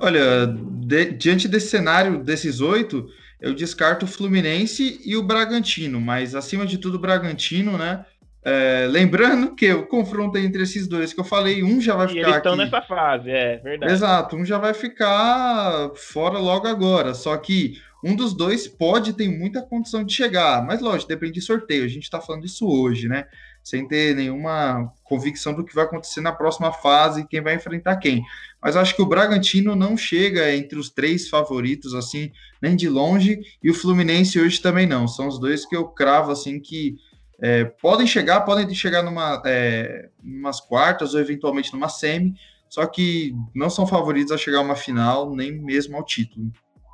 Olha, 0.00 0.46
de, 0.46 1.12
diante 1.12 1.48
desse 1.48 1.68
cenário 1.68 2.22
desses 2.22 2.60
oito, 2.60 3.08
eu 3.40 3.54
descarto 3.54 4.04
o 4.04 4.08
Fluminense 4.08 5.00
e 5.04 5.16
o 5.16 5.22
Bragantino, 5.22 6.00
mas 6.00 6.34
acima 6.34 6.64
de 6.64 6.78
tudo 6.78 6.96
o 6.96 7.00
Bragantino, 7.00 7.76
né? 7.76 8.04
É, 8.44 8.86
lembrando 8.88 9.56
que 9.56 9.72
o 9.72 9.86
confronto 9.86 10.38
entre 10.38 10.62
esses 10.62 10.86
dois 10.86 11.12
que 11.12 11.18
eu 11.18 11.24
falei, 11.24 11.64
um 11.64 11.80
já 11.80 11.96
vai 11.96 12.06
e 12.06 12.10
ficar. 12.10 12.20
Eles 12.20 12.36
estão 12.36 12.56
nessa 12.56 12.80
fase, 12.80 13.28
é 13.28 13.56
verdade. 13.56 13.92
Exato, 13.92 14.36
um 14.36 14.44
já 14.44 14.56
vai 14.56 14.72
ficar 14.72 15.90
fora 15.96 16.38
logo 16.38 16.68
agora. 16.68 17.12
Só 17.12 17.36
que 17.36 17.76
um 18.04 18.14
dos 18.14 18.32
dois 18.32 18.68
pode 18.68 19.14
ter 19.14 19.28
muita 19.28 19.62
condição 19.62 20.04
de 20.04 20.12
chegar, 20.12 20.64
mas 20.64 20.80
lógico, 20.80 21.08
depende 21.08 21.32
de 21.32 21.40
sorteio. 21.40 21.84
A 21.84 21.88
gente 21.88 22.04
está 22.04 22.20
falando 22.20 22.46
isso 22.46 22.68
hoje, 22.68 23.08
né? 23.08 23.26
Sem 23.66 23.88
ter 23.88 24.14
nenhuma 24.14 24.92
convicção 25.02 25.52
do 25.52 25.64
que 25.64 25.74
vai 25.74 25.86
acontecer 25.86 26.20
na 26.20 26.30
próxima 26.30 26.70
fase, 26.70 27.26
quem 27.26 27.40
vai 27.40 27.56
enfrentar 27.56 27.96
quem. 27.96 28.22
Mas 28.62 28.76
acho 28.76 28.94
que 28.94 29.02
o 29.02 29.06
Bragantino 29.06 29.74
não 29.74 29.96
chega 29.96 30.54
entre 30.54 30.78
os 30.78 30.88
três 30.88 31.28
favoritos, 31.28 31.92
assim, 31.92 32.30
nem 32.62 32.76
de 32.76 32.88
longe, 32.88 33.40
e 33.60 33.68
o 33.68 33.74
Fluminense 33.74 34.38
hoje 34.38 34.62
também 34.62 34.86
não. 34.86 35.08
São 35.08 35.26
os 35.26 35.40
dois 35.40 35.66
que 35.66 35.74
eu 35.74 35.88
cravo, 35.88 36.30
assim, 36.30 36.60
que 36.60 36.94
é, 37.42 37.64
podem 37.64 38.06
chegar, 38.06 38.42
podem 38.42 38.72
chegar 38.72 39.02
numa 39.02 39.42
é, 39.44 40.10
umas 40.22 40.60
quartas 40.60 41.14
ou 41.14 41.20
eventualmente 41.20 41.72
numa 41.72 41.88
semi, 41.88 42.34
só 42.70 42.86
que 42.86 43.34
não 43.52 43.68
são 43.68 43.84
favoritos 43.84 44.30
a 44.30 44.38
chegar 44.38 44.58
a 44.58 44.62
uma 44.62 44.76
final, 44.76 45.34
nem 45.34 45.50
mesmo 45.50 45.96
ao 45.96 46.04
título. 46.04 46.52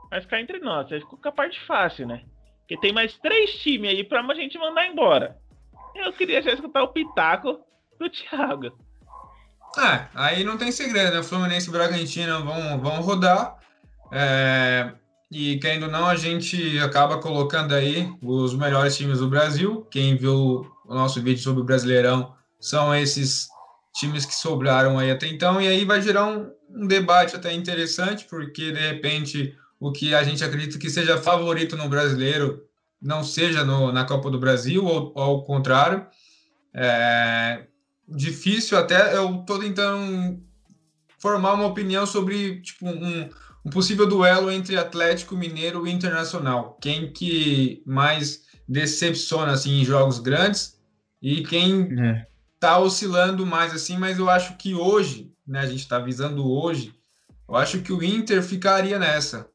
Vai 0.08 0.22
ficar 0.22 0.40
entre 0.40 0.58
nós, 0.58 0.88
vai 0.88 1.00
ficar 1.00 1.28
a 1.28 1.32
parte 1.32 1.60
fácil, 1.66 2.06
né? 2.06 2.22
Porque 2.60 2.78
tem 2.78 2.94
mais 2.94 3.18
três 3.18 3.58
times 3.58 3.90
aí 3.90 4.02
pra 4.02 4.22
a 4.22 4.34
gente 4.34 4.58
mandar 4.58 4.86
embora. 4.86 5.36
Eu 5.94 6.12
queria 6.12 6.42
já 6.42 6.52
escutar 6.52 6.82
o 6.82 6.88
pitaco 6.88 7.60
do 7.98 8.08
Thiago. 8.08 8.72
É, 9.78 10.06
aí 10.14 10.44
não 10.44 10.58
tem 10.58 10.70
segredo, 10.70 11.16
né? 11.16 11.22
Fluminense 11.22 11.68
e 11.68 11.72
Bragantino 11.72 12.44
vão, 12.44 12.78
vão 12.80 13.00
rodar. 13.00 13.58
É, 14.10 14.92
e 15.30 15.58
querendo 15.58 15.84
ou 15.84 15.90
não, 15.90 16.06
a 16.06 16.14
gente 16.14 16.78
acaba 16.80 17.18
colocando 17.18 17.74
aí 17.74 18.12
os 18.22 18.54
melhores 18.54 18.96
times 18.96 19.18
do 19.18 19.28
Brasil. 19.28 19.86
Quem 19.90 20.16
viu 20.16 20.70
o 20.84 20.94
nosso 20.94 21.22
vídeo 21.22 21.42
sobre 21.42 21.62
o 21.62 21.64
Brasileirão 21.64 22.34
são 22.60 22.94
esses 22.94 23.48
times 23.94 24.26
que 24.26 24.34
sobraram 24.34 24.98
aí 24.98 25.10
até 25.10 25.26
então. 25.26 25.60
E 25.60 25.66
aí 25.66 25.84
vai 25.84 26.02
gerar 26.02 26.26
um, 26.26 26.50
um 26.68 26.86
debate 26.86 27.34
até 27.34 27.52
interessante, 27.52 28.26
porque 28.28 28.72
de 28.72 28.80
repente 28.80 29.56
o 29.80 29.90
que 29.90 30.14
a 30.14 30.22
gente 30.22 30.44
acredita 30.44 30.78
que 30.78 30.90
seja 30.90 31.18
favorito 31.18 31.76
no 31.76 31.88
brasileiro 31.88 32.62
não 33.02 33.24
seja 33.24 33.64
no, 33.64 33.92
na 33.92 34.04
Copa 34.04 34.30
do 34.30 34.38
Brasil, 34.38 34.84
ou, 34.84 35.12
ou 35.14 35.22
ao 35.22 35.44
contrário. 35.44 36.06
É 36.74 37.66
difícil 38.08 38.78
até, 38.78 39.16
eu 39.16 39.40
estou 39.40 39.58
tentando 39.58 40.42
formar 41.18 41.54
uma 41.54 41.66
opinião 41.66 42.06
sobre 42.06 42.60
tipo, 42.60 42.86
um, 42.86 43.30
um 43.64 43.70
possível 43.70 44.06
duelo 44.06 44.50
entre 44.50 44.76
Atlético 44.76 45.36
Mineiro 45.36 45.86
e 45.86 45.90
Internacional. 45.90 46.78
Quem 46.80 47.12
que 47.12 47.82
mais 47.86 48.42
decepciona 48.68 49.52
assim 49.52 49.80
em 49.80 49.84
jogos 49.84 50.18
grandes 50.18 50.80
e 51.20 51.42
quem 51.42 51.88
é. 52.00 52.26
tá 52.58 52.78
oscilando 52.78 53.46
mais 53.46 53.72
assim, 53.72 53.96
mas 53.96 54.18
eu 54.18 54.28
acho 54.28 54.56
que 54.56 54.74
hoje, 54.74 55.32
né, 55.46 55.60
a 55.60 55.66
gente 55.66 55.80
está 55.80 55.98
visando 55.98 56.50
hoje, 56.50 56.94
eu 57.48 57.56
acho 57.56 57.80
que 57.80 57.92
o 57.92 58.02
Inter 58.02 58.42
ficaria 58.42 58.98
nessa. 58.98 59.48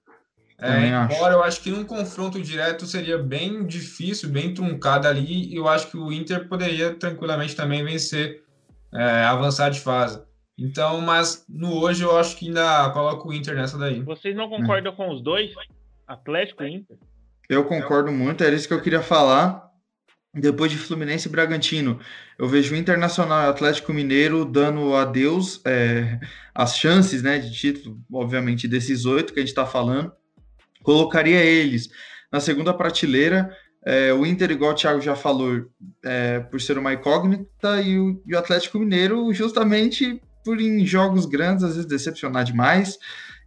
É, 0.59 0.87
embora 0.87 1.35
eu 1.35 1.43
acho 1.43 1.61
que 1.61 1.69
num 1.69 1.83
confronto 1.83 2.41
direto 2.41 2.87
seria 2.87 3.17
bem 3.17 3.65
difícil, 3.65 4.29
bem 4.29 4.55
truncado 4.55 5.07
ali, 5.07 5.53
e 5.53 5.55
eu 5.55 5.67
acho 5.67 5.91
que 5.91 5.97
o 5.97 6.11
Inter 6.11 6.47
poderia 6.47 6.95
tranquilamente 6.95 7.55
também 7.55 7.83
vencer, 7.83 8.43
é, 8.93 9.23
avançar 9.23 9.69
de 9.69 9.79
fase. 9.79 10.19
Então, 10.57 10.99
mas 10.99 11.45
no 11.47 11.79
hoje 11.79 12.03
eu 12.03 12.17
acho 12.17 12.35
que 12.35 12.47
ainda 12.47 12.89
coloco 12.89 13.29
o 13.29 13.33
Inter 13.33 13.55
nessa 13.55 13.77
daí. 13.77 14.01
Vocês 14.01 14.35
não 14.35 14.49
concordam 14.49 14.91
é. 14.91 14.95
com 14.95 15.13
os 15.13 15.21
dois? 15.21 15.51
Atlético 16.07 16.63
e 16.63 16.73
Inter? 16.73 16.97
Eu 17.47 17.63
concordo 17.63 18.11
muito, 18.11 18.43
era 18.43 18.55
isso 18.55 18.67
que 18.67 18.73
eu 18.73 18.81
queria 18.81 19.01
falar. 19.01 19.67
Depois 20.33 20.71
de 20.71 20.77
Fluminense 20.77 21.27
e 21.27 21.31
Bragantino, 21.31 21.99
eu 22.37 22.47
vejo 22.47 22.73
o 22.73 22.77
Internacional 22.77 23.43
e 23.43 23.49
Atlético 23.49 23.93
Mineiro 23.93 24.45
dando 24.45 24.93
adeus 24.95 25.61
é, 25.65 26.19
as 26.53 26.77
chances 26.77 27.23
né, 27.23 27.39
de 27.39 27.51
título, 27.51 27.99
obviamente, 28.11 28.67
desses 28.67 29.05
oito 29.05 29.33
que 29.33 29.39
a 29.39 29.41
gente 29.41 29.49
está 29.49 29.65
falando. 29.65 30.11
Colocaria 30.87 31.43
eles 31.43 31.89
na 32.31 32.39
segunda 32.39 32.73
prateleira. 32.73 33.53
É, 33.85 34.13
o 34.13 34.25
Inter, 34.25 34.51
igual 34.51 34.71
o 34.71 34.73
Thiago 34.73 35.01
já 35.01 35.17
falou, 35.17 35.65
é, 36.01 36.39
por 36.39 36.61
ser 36.61 36.77
uma 36.77 36.93
incógnita, 36.93 37.81
e 37.81 37.99
o, 37.99 38.23
e 38.25 38.33
o 38.33 38.39
Atlético 38.39 38.79
Mineiro, 38.79 39.33
justamente 39.33 40.21
por 40.45 40.61
em 40.61 40.85
jogos 40.85 41.25
grandes 41.25 41.65
às 41.65 41.71
vezes 41.75 41.85
decepcionar 41.85 42.45
demais 42.45 42.97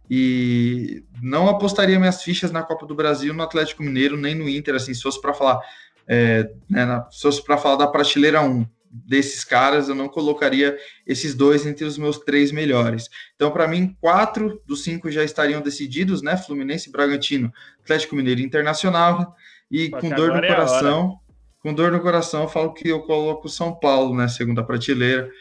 e 0.07 1.03
não 1.19 1.49
apostaria 1.49 1.99
minhas 1.99 2.21
fichas 2.21 2.51
na 2.51 2.61
Copa 2.61 2.85
do 2.85 2.93
Brasil 2.93 3.33
no 3.33 3.41
Atlético 3.41 3.81
Mineiro 3.81 4.15
nem 4.15 4.35
no 4.35 4.47
Inter 4.47 4.75
assim 4.75 4.93
se 4.93 5.01
fosse 5.01 5.19
para 5.19 5.33
falar 5.33 5.59
é, 6.07 6.47
né, 6.69 7.03
se 7.09 7.23
fosse 7.23 7.43
para 7.43 7.57
falar 7.57 7.77
da 7.77 7.87
prateleira 7.87 8.41
1 8.41 8.67
desses 8.91 9.43
caras 9.43 9.87
eu 9.87 9.95
não 9.95 10.09
colocaria 10.09 10.77
esses 11.07 11.33
dois 11.33 11.65
entre 11.65 11.85
os 11.85 11.97
meus 11.97 12.17
três 12.19 12.51
melhores 12.51 13.09
então 13.35 13.49
para 13.49 13.67
mim 13.67 13.95
quatro 14.01 14.61
dos 14.65 14.83
cinco 14.83 15.09
já 15.09 15.23
estariam 15.23 15.61
decididos 15.61 16.21
né 16.21 16.35
Fluminense 16.35 16.91
Bragantino 16.91 17.53
Atlético 17.81 18.15
Mineiro 18.15 18.41
Internacional 18.41 19.35
e 19.69 19.89
com 19.89 20.09
dor 20.09 20.29
no 20.29 20.43
é 20.43 20.47
coração 20.47 21.19
com 21.59 21.73
dor 21.73 21.91
no 21.91 22.01
coração 22.01 22.43
eu 22.43 22.49
falo 22.49 22.73
que 22.73 22.89
eu 22.89 23.01
coloco 23.03 23.47
São 23.47 23.73
Paulo 23.73 24.13
na 24.13 24.23
né, 24.23 24.27
segunda 24.27 24.63
prateleira 24.63 25.31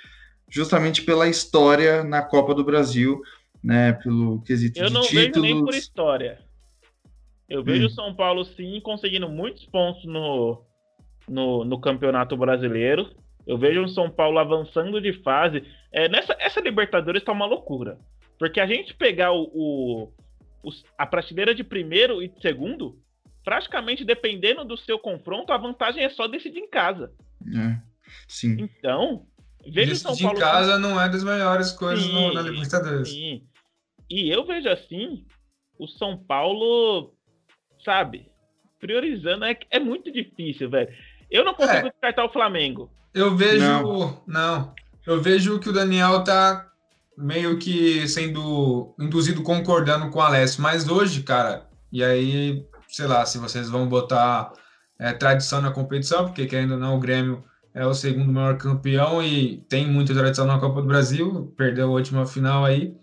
justamente 0.50 1.02
pela 1.02 1.28
história 1.28 2.02
na 2.02 2.20
Copa 2.20 2.52
do 2.52 2.64
Brasil, 2.64 3.22
né? 3.62 3.92
Pelo 3.92 4.42
quesito 4.42 4.78
Eu 4.80 4.90
não 4.90 5.02
vejo 5.02 5.40
nem 5.40 5.64
por 5.64 5.74
história. 5.74 6.40
Eu 7.48 7.62
vejo 7.62 7.84
o 7.84 7.86
hum. 7.86 7.90
São 7.90 8.14
Paulo 8.14 8.44
sim 8.44 8.80
conseguindo 8.80 9.28
muitos 9.28 9.64
pontos 9.66 10.04
no, 10.04 10.62
no, 11.28 11.64
no, 11.64 11.80
Campeonato 11.80 12.36
Brasileiro. 12.36 13.10
Eu 13.50 13.58
vejo 13.58 13.82
o 13.82 13.88
São 13.88 14.08
Paulo 14.08 14.38
avançando 14.38 15.00
de 15.00 15.12
fase. 15.24 15.64
É, 15.90 16.08
nessa 16.08 16.36
essa 16.38 16.60
Libertadores 16.60 17.20
está 17.20 17.32
uma 17.32 17.46
loucura. 17.46 17.98
Porque 18.38 18.60
a 18.60 18.66
gente 18.66 18.94
pegar 18.94 19.32
o, 19.32 19.50
o, 19.52 20.12
os, 20.62 20.84
a 20.96 21.04
prateleira 21.04 21.52
de 21.52 21.64
primeiro 21.64 22.22
e 22.22 22.28
de 22.28 22.40
segundo, 22.40 22.96
praticamente 23.42 24.04
dependendo 24.04 24.64
do 24.64 24.76
seu 24.76 25.00
confronto, 25.00 25.52
a 25.52 25.58
vantagem 25.58 26.04
é 26.04 26.08
só 26.08 26.28
decidir 26.28 26.60
em 26.60 26.70
casa. 26.70 27.12
É, 27.52 27.76
sim. 28.28 28.56
Então, 28.60 29.26
veja 29.66 29.94
o 29.94 29.96
São 29.96 30.12
Decidir 30.12 30.28
Paulo. 30.28 30.38
em 30.38 30.40
casa 30.40 30.78
não 30.78 31.00
é 31.00 31.08
das 31.08 31.24
melhores 31.24 31.72
coisas 31.72 32.04
Sim, 32.04 32.12
no, 32.12 32.32
na 32.32 32.42
Libertadores. 32.42 33.08
Sim. 33.08 33.42
E 34.08 34.30
eu 34.30 34.46
vejo 34.46 34.68
assim, 34.68 35.26
o 35.76 35.88
São 35.88 36.16
Paulo, 36.16 37.16
sabe, 37.84 38.30
priorizando 38.78 39.44
é, 39.44 39.58
é 39.72 39.80
muito 39.80 40.12
difícil, 40.12 40.70
velho. 40.70 40.88
Eu 41.30 41.44
não 41.44 41.54
consigo 41.54 41.86
É. 41.86 41.90
descartar 41.90 42.24
o 42.24 42.32
Flamengo. 42.32 42.90
Eu 43.14 43.36
vejo. 43.36 43.64
Não. 43.64 44.22
Não. 44.26 44.74
Eu 45.06 45.20
vejo 45.20 45.58
que 45.58 45.68
o 45.68 45.72
Daniel 45.72 46.22
tá 46.24 46.66
meio 47.16 47.58
que 47.58 48.06
sendo 48.08 48.94
induzido 48.98 49.42
concordando 49.42 50.10
com 50.10 50.18
o 50.18 50.22
Alessio. 50.22 50.62
Mas 50.62 50.88
hoje, 50.88 51.22
cara, 51.22 51.66
e 51.92 52.02
aí, 52.02 52.64
sei 52.88 53.06
lá, 53.06 53.24
se 53.26 53.38
vocês 53.38 53.68
vão 53.68 53.88
botar 53.88 54.52
é, 54.98 55.12
tradição 55.12 55.60
na 55.60 55.70
competição, 55.70 56.26
porque 56.26 56.46
querendo 56.46 56.72
ou 56.74 56.78
não, 56.78 56.96
o 56.96 57.00
Grêmio 57.00 57.44
é 57.74 57.86
o 57.86 57.94
segundo 57.94 58.32
maior 58.32 58.56
campeão 58.58 59.22
e 59.22 59.58
tem 59.68 59.86
muita 59.86 60.14
tradição 60.14 60.46
na 60.46 60.58
Copa 60.58 60.80
do 60.80 60.88
Brasil, 60.88 61.52
perdeu 61.56 61.88
a 61.88 61.92
última 61.92 62.26
final 62.26 62.64
aí. 62.64 62.94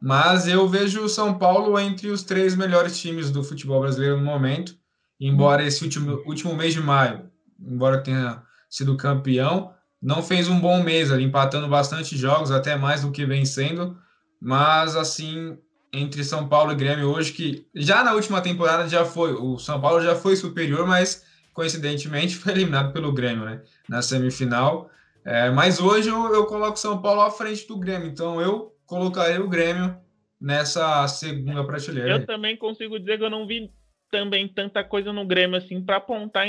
Mas 0.00 0.46
eu 0.46 0.68
vejo 0.68 1.02
o 1.02 1.08
São 1.08 1.38
Paulo 1.38 1.78
entre 1.78 2.08
os 2.10 2.22
três 2.22 2.54
melhores 2.54 2.98
times 2.98 3.30
do 3.30 3.42
futebol 3.42 3.80
brasileiro 3.80 4.18
no 4.18 4.24
momento. 4.24 4.74
Embora 5.20 5.64
esse 5.64 5.82
último, 5.82 6.22
último 6.26 6.54
mês 6.54 6.74
de 6.74 6.80
maio, 6.80 7.30
embora 7.60 8.02
tenha 8.02 8.42
sido 8.68 8.96
campeão, 8.96 9.72
não 10.02 10.22
fez 10.22 10.48
um 10.48 10.60
bom 10.60 10.82
mês 10.82 11.10
ali, 11.10 11.24
empatando 11.24 11.68
bastante 11.68 12.16
jogos, 12.16 12.50
até 12.50 12.76
mais 12.76 13.02
do 13.02 13.10
que 13.10 13.24
vencendo. 13.24 13.96
Mas 14.40 14.96
assim, 14.96 15.56
entre 15.92 16.22
São 16.22 16.48
Paulo 16.48 16.72
e 16.72 16.76
Grêmio 16.76 17.08
hoje, 17.08 17.32
que 17.32 17.66
já 17.74 18.04
na 18.04 18.12
última 18.12 18.40
temporada 18.40 18.88
já 18.88 19.04
foi, 19.04 19.32
o 19.32 19.58
São 19.58 19.80
Paulo 19.80 20.02
já 20.02 20.14
foi 20.14 20.36
superior, 20.36 20.86
mas 20.86 21.24
coincidentemente 21.54 22.36
foi 22.36 22.52
eliminado 22.52 22.92
pelo 22.92 23.12
Grêmio, 23.12 23.44
né? 23.44 23.62
Na 23.88 24.02
semifinal. 24.02 24.90
É, 25.24 25.50
mas 25.50 25.80
hoje 25.80 26.10
eu, 26.10 26.34
eu 26.34 26.44
coloco 26.44 26.78
São 26.78 27.00
Paulo 27.00 27.22
à 27.22 27.30
frente 27.30 27.66
do 27.66 27.78
Grêmio, 27.78 28.08
então 28.08 28.40
eu 28.40 28.74
colocaria 28.84 29.42
o 29.42 29.48
Grêmio 29.48 29.96
nessa 30.38 31.08
segunda 31.08 31.64
prateleira. 31.64 32.10
Eu 32.10 32.26
também 32.26 32.56
consigo 32.58 32.98
dizer 32.98 33.16
que 33.16 33.24
eu 33.24 33.30
não 33.30 33.46
vi 33.46 33.70
também 34.14 34.46
tanta 34.46 34.84
coisa 34.84 35.12
no 35.12 35.26
Grêmio 35.26 35.56
assim 35.56 35.82
para 35.82 35.96
apontar 35.96 36.46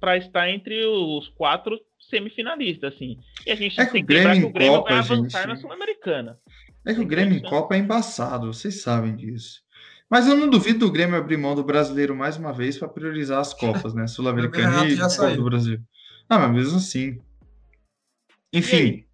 para 0.00 0.16
estar 0.16 0.50
entre 0.50 0.84
os 0.84 1.28
quatro 1.28 1.78
semifinalistas 2.00 2.92
assim. 2.94 3.16
E 3.46 3.52
a 3.52 3.54
gente 3.54 3.80
É 3.80 3.86
que 3.86 3.92
tem 3.92 4.02
o 4.02 4.06
que 4.06 4.12
lembrar 4.14 4.32
que 4.34 4.40
Grêmio 4.40 4.48
o 4.50 4.52
Grêmio 4.52 4.72
em 4.74 4.76
Copa, 4.78 4.90
vai 4.90 4.98
avançar 4.98 5.38
gente- 5.42 5.48
na 5.48 5.56
Sul-Americana. 5.56 6.38
É 6.84 6.94
que 6.94 7.00
o 7.00 7.06
Grêmio 7.06 7.38
em 7.38 7.42
Copa 7.42 7.76
é 7.76 7.78
embaçado, 7.78 8.52
vocês 8.52 8.82
sabem 8.82 9.14
disso. 9.14 9.60
Mas 10.10 10.26
eu 10.26 10.36
não 10.36 10.48
duvido 10.50 10.80
do 10.80 10.90
Grêmio 10.90 11.16
abrir 11.16 11.36
mão 11.36 11.54
do 11.54 11.62
brasileiro 11.62 12.14
mais 12.16 12.36
uma 12.36 12.52
vez 12.52 12.76
para 12.76 12.88
priorizar 12.88 13.38
as 13.38 13.54
Copas, 13.54 13.94
né? 13.94 14.06
Sul-Americana 14.08 14.84
e 14.88 14.96
Copa 14.96 15.34
do 15.36 15.44
Brasil. 15.44 15.78
Ah, 16.28 16.38
mas 16.40 16.52
mesmo 16.52 16.76
assim. 16.78 17.20
Enfim, 18.52 19.04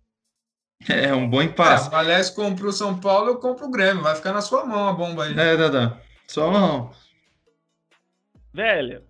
é 0.88 1.14
um 1.14 1.28
bom 1.28 1.42
É, 1.42 1.44
impasse. 1.44 1.90
o 1.90 1.94
Alessio 1.94 2.35
compra 2.35 2.66
o 2.68 2.72
São 2.72 2.98
Paulo, 2.98 3.28
eu 3.31 3.37
compro 3.38 3.66
o 3.66 3.70
Grêmio. 3.70 4.02
Vai 4.02 4.14
ficar 4.16 4.33
na 4.33 4.40
sua 4.40 4.64
mão 4.64 4.88
a 4.88 4.92
bomba 4.94 5.24
aí. 5.24 5.38
É, 5.38 5.57
Dada. 5.57 6.00
Só 6.26 6.50
não. 6.50 6.90
Velho, 8.53 9.03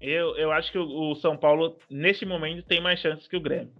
eu, 0.00 0.36
eu 0.36 0.50
acho 0.50 0.72
que 0.72 0.78
o, 0.78 1.10
o 1.10 1.14
São 1.16 1.36
Paulo, 1.36 1.76
neste 1.88 2.24
momento, 2.24 2.66
tem 2.66 2.80
mais 2.80 3.00
chances 3.00 3.28
que 3.28 3.36
o 3.36 3.40
Grêmio. 3.40 3.72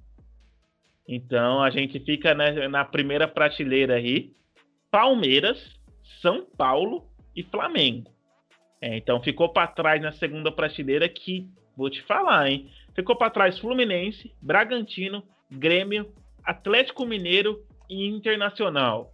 Então 1.09 1.63
a 1.63 1.71
gente 1.71 1.99
fica 1.99 2.35
né, 2.35 2.69
na 2.69 2.85
primeira 2.85 3.27
prateleira 3.27 3.95
aí. 3.97 4.33
Palmeiras, 4.91 5.59
São 6.21 6.45
Paulo 6.45 7.05
e 7.35 7.43
Flamengo. 7.43 8.11
É, 8.81 8.97
então 8.97 9.21
ficou 9.23 9.49
para 9.49 9.67
trás 9.67 10.01
na 10.01 10.13
segunda 10.13 10.53
prateleira 10.53 11.09
que, 11.09 11.49
vou 11.77 11.91
te 11.91 12.03
falar, 12.03 12.49
hein? 12.49 12.71
Ficou 12.95 13.17
para 13.17 13.31
trás 13.31 13.59
Fluminense, 13.59 14.33
Bragantino, 14.41 15.23
Grêmio, 15.51 16.13
Atlético 16.45 17.05
Mineiro 17.05 17.65
e 17.89 18.07
Internacional. 18.07 19.13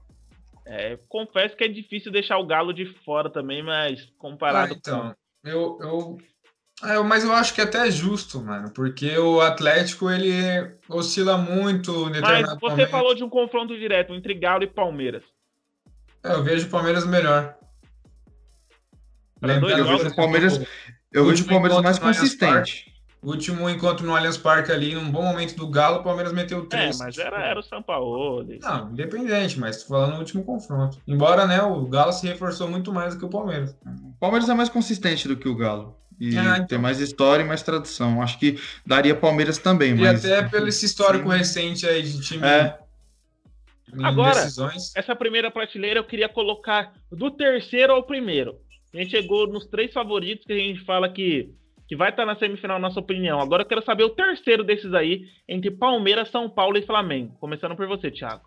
É, 0.64 0.98
confesso 1.08 1.56
que 1.56 1.64
é 1.64 1.68
difícil 1.68 2.12
deixar 2.12 2.38
o 2.38 2.46
Galo 2.46 2.72
de 2.72 2.86
fora 3.04 3.30
também, 3.30 3.62
mas 3.62 4.04
comparado 4.18 4.74
Ah, 4.74 4.76
então, 4.76 5.16
eu, 5.46 5.78
eu, 5.80 6.18
é, 6.82 6.98
mas 7.00 7.24
eu 7.24 7.32
acho 7.32 7.54
que 7.54 7.60
até 7.60 7.86
é 7.86 7.90
justo, 7.90 8.42
mano, 8.42 8.70
porque 8.70 9.16
o 9.16 9.40
Atlético 9.40 10.10
ele 10.10 10.32
oscila 10.88 11.38
muito 11.38 12.10
Mas 12.20 12.46
você 12.60 12.68
momento. 12.70 12.90
falou 12.90 13.14
de 13.14 13.24
um 13.24 13.30
confronto 13.30 13.76
direto 13.78 14.12
entre 14.12 14.34
Galo 14.34 14.64
e 14.64 14.66
Palmeiras. 14.66 15.24
É, 16.22 16.32
eu 16.32 16.42
vejo 16.42 16.66
o 16.66 16.70
Palmeiras 16.70 17.06
melhor. 17.06 17.56
Dois 19.40 19.78
Eu 19.78 19.84
vejo 19.84 20.08
o 20.08 20.16
Palmeiras, 20.16 20.60
eu 21.12 21.24
vejo 21.26 21.44
o 21.44 21.48
Palmeiras 21.48 21.80
mais 21.82 21.98
consistente. 21.98 22.95
O 23.22 23.30
último 23.30 23.68
encontro 23.68 24.06
no 24.06 24.14
Allianz 24.14 24.36
Parque 24.36 24.70
ali, 24.70 24.94
num 24.94 25.10
bom 25.10 25.22
momento 25.22 25.56
do 25.56 25.66
Galo, 25.68 25.98
o 25.98 26.02
Palmeiras 26.02 26.32
meteu 26.32 26.62
É, 26.62 26.66
três. 26.66 26.98
mas 26.98 27.18
era, 27.18 27.42
era 27.44 27.58
o 27.58 27.62
São 27.62 27.82
Paulo. 27.82 28.44
Não, 28.60 28.92
independente, 28.92 29.58
mas 29.58 29.82
tô 29.82 29.88
falando 29.88 30.12
no 30.12 30.18
último 30.20 30.44
confronto. 30.44 30.98
Embora, 31.08 31.46
né, 31.46 31.60
o 31.62 31.86
Galo 31.86 32.12
se 32.12 32.26
reforçou 32.26 32.68
muito 32.68 32.92
mais 32.92 33.14
do 33.14 33.18
que 33.20 33.26
o 33.26 33.28
Palmeiras. 33.28 33.76
O 33.84 34.12
Palmeiras 34.20 34.48
é 34.48 34.54
mais 34.54 34.68
consistente 34.68 35.26
do 35.26 35.36
que 35.36 35.48
o 35.48 35.56
Galo. 35.56 35.96
E 36.20 36.36
Ah, 36.38 36.54
então. 36.56 36.66
tem 36.68 36.78
mais 36.78 37.00
história 37.00 37.42
e 37.42 37.46
mais 37.46 37.62
tradição. 37.62 38.22
Acho 38.22 38.38
que 38.38 38.58
daria 38.86 39.14
Palmeiras 39.14 39.58
também, 39.58 39.90
E 39.92 39.94
mas. 40.00 40.24
até 40.24 40.42
pelo 40.48 40.68
esse 40.68 40.86
histórico 40.86 41.30
Sim. 41.30 41.36
recente 41.36 41.86
aí 41.86 42.02
de 42.02 42.20
time 42.20 42.46
É. 42.46 42.78
Agora- 44.02 44.34
decisões. 44.34 44.94
Essa 44.96 45.14
primeira 45.16 45.50
prateleira 45.50 46.00
eu 46.00 46.04
queria 46.04 46.28
colocar 46.28 46.92
do 47.10 47.30
terceiro 47.30 47.92
ao 47.92 48.02
primeiro. 48.02 48.56
A 48.94 48.98
gente 48.98 49.10
chegou 49.10 49.46
nos 49.46 49.66
três 49.66 49.92
favoritos 49.92 50.46
que 50.46 50.52
a 50.52 50.56
gente 50.56 50.80
fala 50.84 51.08
que, 51.08 51.50
que 51.88 51.96
vai 51.96 52.10
estar 52.10 52.26
na 52.26 52.36
semifinal, 52.36 52.78
na 52.78 52.88
nossa 52.88 53.00
opinião. 53.00 53.40
Agora 53.40 53.62
eu 53.62 53.66
quero 53.66 53.84
saber 53.84 54.04
o 54.04 54.10
terceiro 54.10 54.64
desses 54.64 54.92
aí, 54.92 55.24
entre 55.48 55.70
Palmeiras, 55.70 56.30
São 56.30 56.48
Paulo 56.48 56.76
e 56.76 56.86
Flamengo. 56.86 57.36
Começando 57.38 57.76
por 57.76 57.86
você, 57.86 58.10
Thiago. 58.10 58.42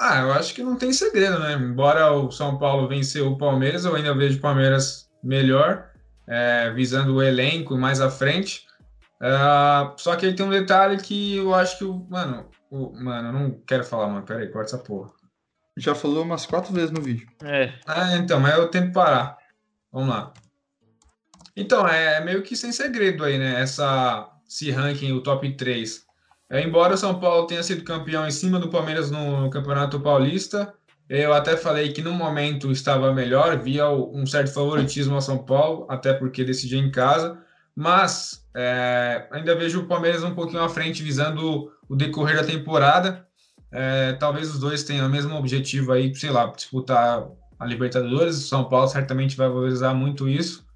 Ah, 0.00 0.20
eu 0.20 0.32
acho 0.32 0.54
que 0.54 0.62
não 0.62 0.76
tem 0.76 0.92
segredo, 0.92 1.38
né? 1.40 1.54
Embora 1.54 2.12
o 2.12 2.30
São 2.30 2.58
Paulo 2.58 2.86
venceu 2.86 3.32
o 3.32 3.38
Palmeiras, 3.38 3.84
eu 3.84 3.96
ainda 3.96 4.14
vejo 4.14 4.38
o 4.38 4.40
Palmeiras 4.40 5.10
melhor, 5.22 5.90
é, 6.26 6.70
visando 6.70 7.16
o 7.16 7.22
elenco 7.22 7.76
mais 7.76 8.00
à 8.00 8.08
frente. 8.08 8.66
Ah, 9.20 9.94
só 9.96 10.14
que 10.14 10.26
aí 10.26 10.34
tem 10.34 10.46
um 10.46 10.50
detalhe 10.50 10.98
que 10.98 11.36
eu 11.36 11.52
acho 11.54 11.78
que 11.78 11.84
o. 11.84 12.06
Mano, 12.08 12.48
o, 12.70 12.92
mano, 12.92 13.28
eu 13.28 13.32
não 13.32 13.60
quero 13.66 13.82
falar, 13.82 14.06
mano. 14.06 14.24
Pera 14.24 14.40
aí, 14.40 14.48
corta 14.48 14.76
essa 14.76 14.84
porra. 14.84 15.10
Já 15.76 15.94
falou 15.94 16.22
umas 16.22 16.46
quatro 16.46 16.72
vezes 16.72 16.90
no 16.90 17.00
vídeo. 17.00 17.26
É, 17.42 17.72
Ah, 17.86 18.16
então, 18.16 18.38
mas 18.38 18.56
eu 18.56 18.68
tento 18.68 18.92
parar. 18.92 19.36
Vamos 19.92 20.10
lá. 20.10 20.32
Então, 21.60 21.88
é 21.88 22.24
meio 22.24 22.40
que 22.40 22.54
sem 22.56 22.70
segredo 22.70 23.24
aí, 23.24 23.36
né? 23.36 23.60
Essa, 23.60 24.30
esse 24.48 24.70
ranking, 24.70 25.10
o 25.10 25.20
top 25.20 25.56
3. 25.56 26.06
É, 26.48 26.62
embora 26.62 26.94
o 26.94 26.96
São 26.96 27.18
Paulo 27.18 27.48
tenha 27.48 27.64
sido 27.64 27.82
campeão 27.82 28.24
em 28.24 28.30
cima 28.30 28.60
do 28.60 28.68
Palmeiras 28.68 29.10
no 29.10 29.50
Campeonato 29.50 29.98
Paulista, 29.98 30.72
eu 31.08 31.34
até 31.34 31.56
falei 31.56 31.92
que 31.92 32.00
no 32.00 32.12
momento 32.12 32.70
estava 32.70 33.12
melhor, 33.12 33.58
via 33.58 33.90
um 33.90 34.24
certo 34.24 34.52
favoritismo 34.54 35.16
ao 35.16 35.20
São 35.20 35.38
Paulo, 35.38 35.84
até 35.90 36.14
porque 36.14 36.44
decidia 36.44 36.78
em 36.78 36.92
casa, 36.92 37.36
mas 37.74 38.46
é, 38.56 39.26
ainda 39.32 39.56
vejo 39.56 39.80
o 39.80 39.86
Palmeiras 39.86 40.22
um 40.22 40.36
pouquinho 40.36 40.62
à 40.62 40.68
frente, 40.68 41.02
visando 41.02 41.72
o 41.88 41.96
decorrer 41.96 42.36
da 42.36 42.44
temporada. 42.44 43.26
É, 43.72 44.12
talvez 44.12 44.48
os 44.54 44.60
dois 44.60 44.84
tenham 44.84 45.08
o 45.08 45.10
mesmo 45.10 45.34
objetivo 45.34 45.90
aí, 45.90 46.14
sei 46.14 46.30
lá, 46.30 46.46
disputar 46.46 47.26
a 47.58 47.66
Libertadores. 47.66 48.36
O 48.36 48.46
São 48.46 48.68
Paulo 48.68 48.86
certamente 48.86 49.36
vai 49.36 49.48
valorizar 49.48 49.92
muito 49.92 50.28
isso. 50.28 50.67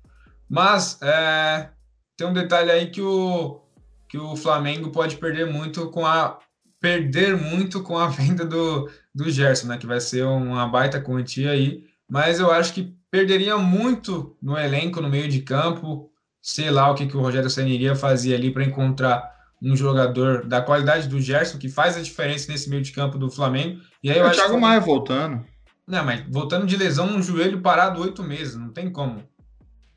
Mas 0.53 0.99
é, 1.01 1.71
tem 2.15 2.27
um 2.27 2.33
detalhe 2.35 2.71
aí 2.71 2.91
que 2.91 3.01
o, 3.01 3.59
que 4.07 4.19
o 4.19 4.37
Flamengo 4.37 4.91
pode 4.91 5.17
perder 5.17 5.47
muito 5.47 5.88
com 5.88 6.05
a 6.05 6.38
perder 6.79 7.38
muito 7.38 7.83
com 7.83 7.97
a 7.97 8.09
venda 8.12 8.45
do, 8.45 8.91
do 9.15 9.31
Gerson, 9.31 9.69
né? 9.69 9.79
Que 9.79 9.87
vai 9.87 9.99
ser 9.99 10.27
uma 10.27 10.69
baita 10.69 11.01
quantia 11.01 11.53
aí. 11.53 11.87
Mas 12.07 12.38
eu 12.38 12.51
acho 12.51 12.75
que 12.75 12.95
perderia 13.11 13.57
muito 13.57 14.37
no 14.43 14.59
elenco, 14.59 15.01
no 15.01 15.09
meio 15.09 15.27
de 15.27 15.41
campo. 15.41 16.11
Sei 16.43 16.71
lá 16.71 16.91
o 16.91 16.95
que, 16.95 17.07
que 17.07 17.17
o 17.17 17.21
Rogério 17.23 17.49
Senna 17.49 17.71
iria 17.71 17.97
fazer 17.97 18.35
ali 18.35 18.51
para 18.51 18.65
encontrar 18.65 19.33
um 19.62 19.75
jogador 19.75 20.45
da 20.45 20.61
qualidade 20.61 21.09
do 21.09 21.19
Gerson 21.19 21.57
que 21.57 21.71
faz 21.71 21.97
a 21.97 22.03
diferença 22.03 22.53
nesse 22.53 22.69
meio 22.69 22.83
de 22.83 22.93
campo 22.93 23.17
do 23.17 23.31
Flamengo. 23.31 23.81
E 24.03 24.11
aí 24.11 24.19
eu 24.19 24.25
o 24.25 24.27
acho 24.27 24.38
Thiago 24.38 24.57
que... 24.57 24.61
Maia 24.61 24.81
voltando. 24.81 25.47
Não, 25.87 26.05
mas 26.05 26.23
voltando 26.29 26.67
de 26.67 26.77
lesão 26.77 27.07
num 27.07 27.23
joelho 27.23 27.62
parado 27.62 28.03
oito 28.03 28.23
meses, 28.23 28.55
não 28.55 28.69
tem 28.69 28.91
como. 28.91 29.23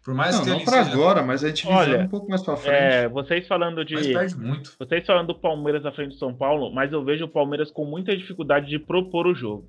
Por 0.05 0.13
mais 0.13 0.35
Não, 0.35 0.43
que 0.43 0.49
não 0.51 0.55
ele 0.57 0.65
para 0.65 0.83
seja, 0.83 0.95
agora, 0.95 1.23
mas 1.23 1.43
a 1.43 1.47
gente 1.47 1.67
Olha, 1.67 2.01
um 2.03 2.07
pouco 2.07 2.29
mais 2.29 2.43
para 2.43 2.55
frente. 2.55 2.75
é, 2.75 3.09
vocês 3.09 3.47
falando 3.47 3.83
de. 3.83 3.95
mas 3.95 4.05
perde 4.07 4.35
muito. 4.37 4.73
Vocês 4.77 5.03
falando 5.03 5.27
do 5.27 5.35
Palmeiras 5.35 5.83
à 5.83 5.91
frente 5.91 6.09
do 6.09 6.19
São 6.19 6.31
Paulo, 6.31 6.71
mas 6.71 6.93
eu 6.93 7.03
vejo 7.03 7.25
o 7.25 7.27
Palmeiras 7.27 7.71
com 7.71 7.85
muita 7.85 8.15
dificuldade 8.15 8.69
de 8.69 8.77
propor 8.77 9.25
o 9.25 9.33
jogo. 9.33 9.67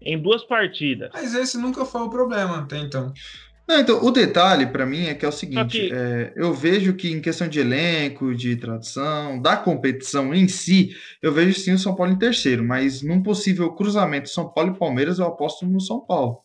Em 0.00 0.16
duas 0.16 0.44
partidas. 0.44 1.10
Mas 1.12 1.34
esse 1.34 1.58
nunca 1.58 1.84
foi 1.84 2.02
o 2.02 2.08
problema 2.08 2.58
até 2.58 2.78
então. 2.78 3.12
Não, 3.66 3.80
então, 3.80 4.04
o 4.04 4.10
detalhe 4.10 4.66
para 4.66 4.84
mim 4.84 5.06
é 5.06 5.14
que 5.14 5.24
é 5.24 5.28
o 5.28 5.32
seguinte: 5.32 5.80
que- 5.80 5.90
é, 5.92 6.32
eu 6.36 6.52
vejo 6.54 6.92
que 6.92 7.10
em 7.10 7.20
questão 7.20 7.48
de 7.48 7.58
elenco, 7.58 8.32
de 8.34 8.54
tradição, 8.54 9.40
da 9.40 9.56
competição 9.56 10.32
em 10.34 10.46
si, 10.46 10.94
eu 11.20 11.32
vejo 11.32 11.58
sim 11.58 11.72
o 11.72 11.78
São 11.78 11.96
Paulo 11.96 12.12
em 12.12 12.18
terceiro, 12.18 12.62
mas 12.62 13.02
num 13.02 13.22
possível 13.22 13.72
cruzamento 13.72 14.28
São 14.28 14.48
Paulo 14.50 14.72
e 14.72 14.78
Palmeiras, 14.78 15.18
eu 15.18 15.26
aposto 15.26 15.66
no 15.66 15.80
São 15.80 15.98
Paulo. 15.98 16.43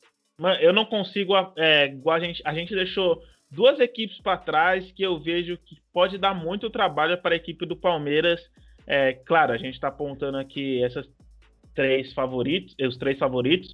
Eu 0.62 0.74
não 0.74 0.86
consigo. 0.86 1.34
É, 1.58 1.94
a 2.08 2.20
gente, 2.20 2.42
a 2.46 2.54
gente 2.54 2.74
deixou 2.74 3.22
duas 3.52 3.80
equipes 3.80 4.20
para 4.22 4.38
trás 4.38 4.92
que 4.92 5.04
eu 5.04 5.20
vejo 5.20 5.58
que 5.58 5.78
pode 5.92 6.18
dar 6.18 6.34
muito 6.34 6.70
trabalho 6.70 7.18
para 7.18 7.36
a 7.36 7.38
equipe 7.38 7.66
do 7.66 7.76
Palmeiras. 7.76 8.42
É, 8.86 9.14
claro, 9.14 9.54
a 9.54 9.58
gente 9.58 9.76
está 9.76 9.90
apontando 9.90 10.38
aqui 10.38 10.84
essas 10.84 11.08
três 11.76 12.14
favoritos, 12.14 12.76
os 12.82 12.98
três 12.98 13.18
favoritos, 13.18 13.74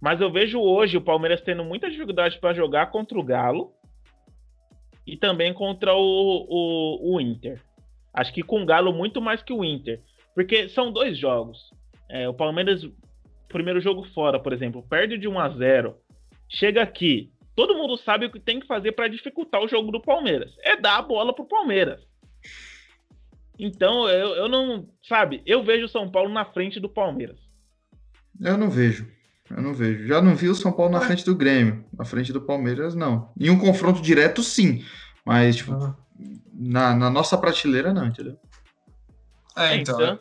mas 0.00 0.20
eu 0.20 0.30
vejo 0.30 0.60
hoje 0.60 0.96
o 0.96 1.02
Palmeiras 1.02 1.40
tendo 1.40 1.64
muita 1.64 1.90
dificuldade 1.90 2.38
para 2.38 2.54
jogar 2.54 2.90
contra 2.90 3.18
o 3.18 3.22
Galo 3.22 3.72
e 5.06 5.16
também 5.16 5.52
contra 5.52 5.94
o, 5.94 6.46
o, 6.48 7.14
o, 7.14 7.20
Inter. 7.20 7.60
Acho 8.12 8.32
que 8.32 8.42
com 8.42 8.62
o 8.62 8.66
Galo 8.66 8.92
muito 8.92 9.20
mais 9.20 9.42
que 9.42 9.52
o 9.52 9.64
Inter, 9.64 10.00
porque 10.34 10.68
são 10.68 10.92
dois 10.92 11.18
jogos. 11.18 11.58
É, 12.08 12.28
o 12.28 12.34
Palmeiras, 12.34 12.82
primeiro 13.52 13.80
jogo 13.80 14.04
fora, 14.14 14.40
por 14.40 14.52
exemplo, 14.52 14.84
perde 14.88 15.16
de 15.16 15.28
1 15.28 15.38
a 15.38 15.48
0, 15.50 15.96
chega 16.48 16.82
aqui, 16.82 17.30
todo 17.54 17.76
mundo 17.76 17.96
sabe 17.96 18.26
o 18.26 18.30
que 18.30 18.40
tem 18.40 18.58
que 18.58 18.66
fazer 18.66 18.92
para 18.92 19.08
dificultar 19.08 19.62
o 19.62 19.68
jogo 19.68 19.92
do 19.92 20.00
Palmeiras. 20.00 20.52
É 20.62 20.76
dar 20.76 20.98
a 20.98 21.02
bola 21.02 21.34
pro 21.34 21.44
Palmeiras. 21.44 22.00
Então, 23.58 24.08
eu, 24.08 24.34
eu 24.34 24.48
não. 24.48 24.88
Sabe, 25.06 25.42
eu 25.46 25.62
vejo 25.62 25.84
o 25.84 25.88
São 25.88 26.10
Paulo 26.10 26.30
na 26.30 26.44
frente 26.44 26.80
do 26.80 26.88
Palmeiras. 26.88 27.38
Eu 28.40 28.56
não 28.56 28.70
vejo. 28.70 29.06
Eu 29.48 29.62
não 29.62 29.74
vejo. 29.74 30.06
Já 30.06 30.20
não 30.22 30.34
vi 30.34 30.48
o 30.48 30.54
São 30.54 30.72
Paulo 30.72 30.90
na 30.90 31.00
frente 31.00 31.24
do 31.24 31.36
Grêmio. 31.36 31.84
Na 31.96 32.04
frente 32.04 32.32
do 32.32 32.40
Palmeiras, 32.40 32.94
não. 32.94 33.30
Em 33.38 33.50
um 33.50 33.58
confronto 33.58 34.00
direto, 34.00 34.42
sim. 34.42 34.84
Mas, 35.24 35.56
tipo, 35.56 35.74
ah. 35.74 35.94
na, 36.52 36.94
na 36.94 37.10
nossa 37.10 37.36
prateleira, 37.36 37.92
não, 37.92 38.06
entendeu? 38.06 38.36
É, 39.56 39.76
então. 39.76 40.00
então... 40.00 40.18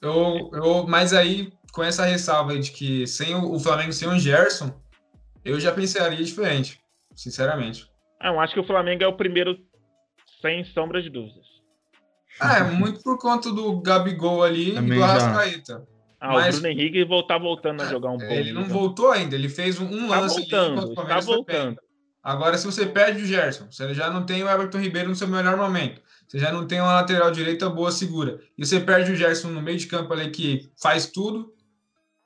Eu, 0.00 0.50
eu, 0.52 0.86
mas 0.86 1.12
aí, 1.12 1.52
com 1.72 1.82
essa 1.82 2.04
ressalva 2.04 2.58
de 2.58 2.70
que 2.70 3.06
sem 3.06 3.34
o, 3.34 3.52
o 3.52 3.60
Flamengo 3.60 3.92
sem 3.92 4.08
o 4.08 4.18
Gerson, 4.18 4.72
eu 5.44 5.58
já 5.60 5.72
pensaria 5.72 6.22
diferente, 6.22 6.80
sinceramente. 7.14 7.88
Ah, 8.20 8.28
eu 8.28 8.40
acho 8.40 8.54
que 8.54 8.60
o 8.60 8.66
Flamengo 8.66 9.04
é 9.04 9.06
o 9.06 9.16
primeiro 9.16 9.58
sem 10.40 10.64
sombra 10.64 11.02
de 11.02 11.10
dúvidas. 11.10 11.46
É, 12.40 12.62
muito 12.62 13.02
por 13.02 13.18
conta 13.18 13.50
do 13.52 13.80
Gabigol 13.80 14.44
ali 14.44 14.72
Também 14.74 14.98
e 14.98 15.00
do 15.00 15.04
Arrascaeta. 15.04 15.86
Ah, 16.20 16.34
Mas, 16.34 16.58
o 16.58 16.60
Bruno 16.60 16.72
Henrique 16.72 17.06
tá 17.26 17.38
voltando 17.38 17.82
a 17.82 17.86
jogar 17.86 18.10
um 18.10 18.18
pouco. 18.18 18.32
Ele 18.32 18.52
não 18.52 18.64
voltou 18.64 19.10
ainda, 19.10 19.34
ele 19.34 19.48
fez 19.48 19.78
um, 19.78 19.86
um 19.86 20.08
tá 20.08 20.20
lance 20.20 20.40
voltando, 20.40 20.80
ali, 20.80 20.94
tá 20.94 21.20
voltando. 21.20 21.80
Agora, 22.22 22.58
se 22.58 22.66
você 22.66 22.84
perde 22.86 23.22
o 23.22 23.26
Gerson, 23.26 23.66
você 23.70 23.94
já 23.94 24.10
não 24.10 24.26
tem 24.26 24.42
o 24.42 24.48
Everton 24.48 24.78
Ribeiro 24.78 25.08
no 25.08 25.14
seu 25.14 25.28
melhor 25.28 25.56
momento. 25.56 26.02
Você 26.26 26.38
já 26.38 26.52
não 26.52 26.66
tem 26.66 26.80
uma 26.80 26.94
lateral 26.94 27.30
direita 27.30 27.70
boa, 27.70 27.90
segura. 27.90 28.40
E 28.56 28.66
você 28.66 28.80
perde 28.80 29.12
o 29.12 29.16
Gerson 29.16 29.48
no 29.48 29.62
meio 29.62 29.78
de 29.78 29.86
campo 29.86 30.12
ali 30.12 30.30
que 30.30 30.68
faz 30.76 31.06
tudo, 31.06 31.54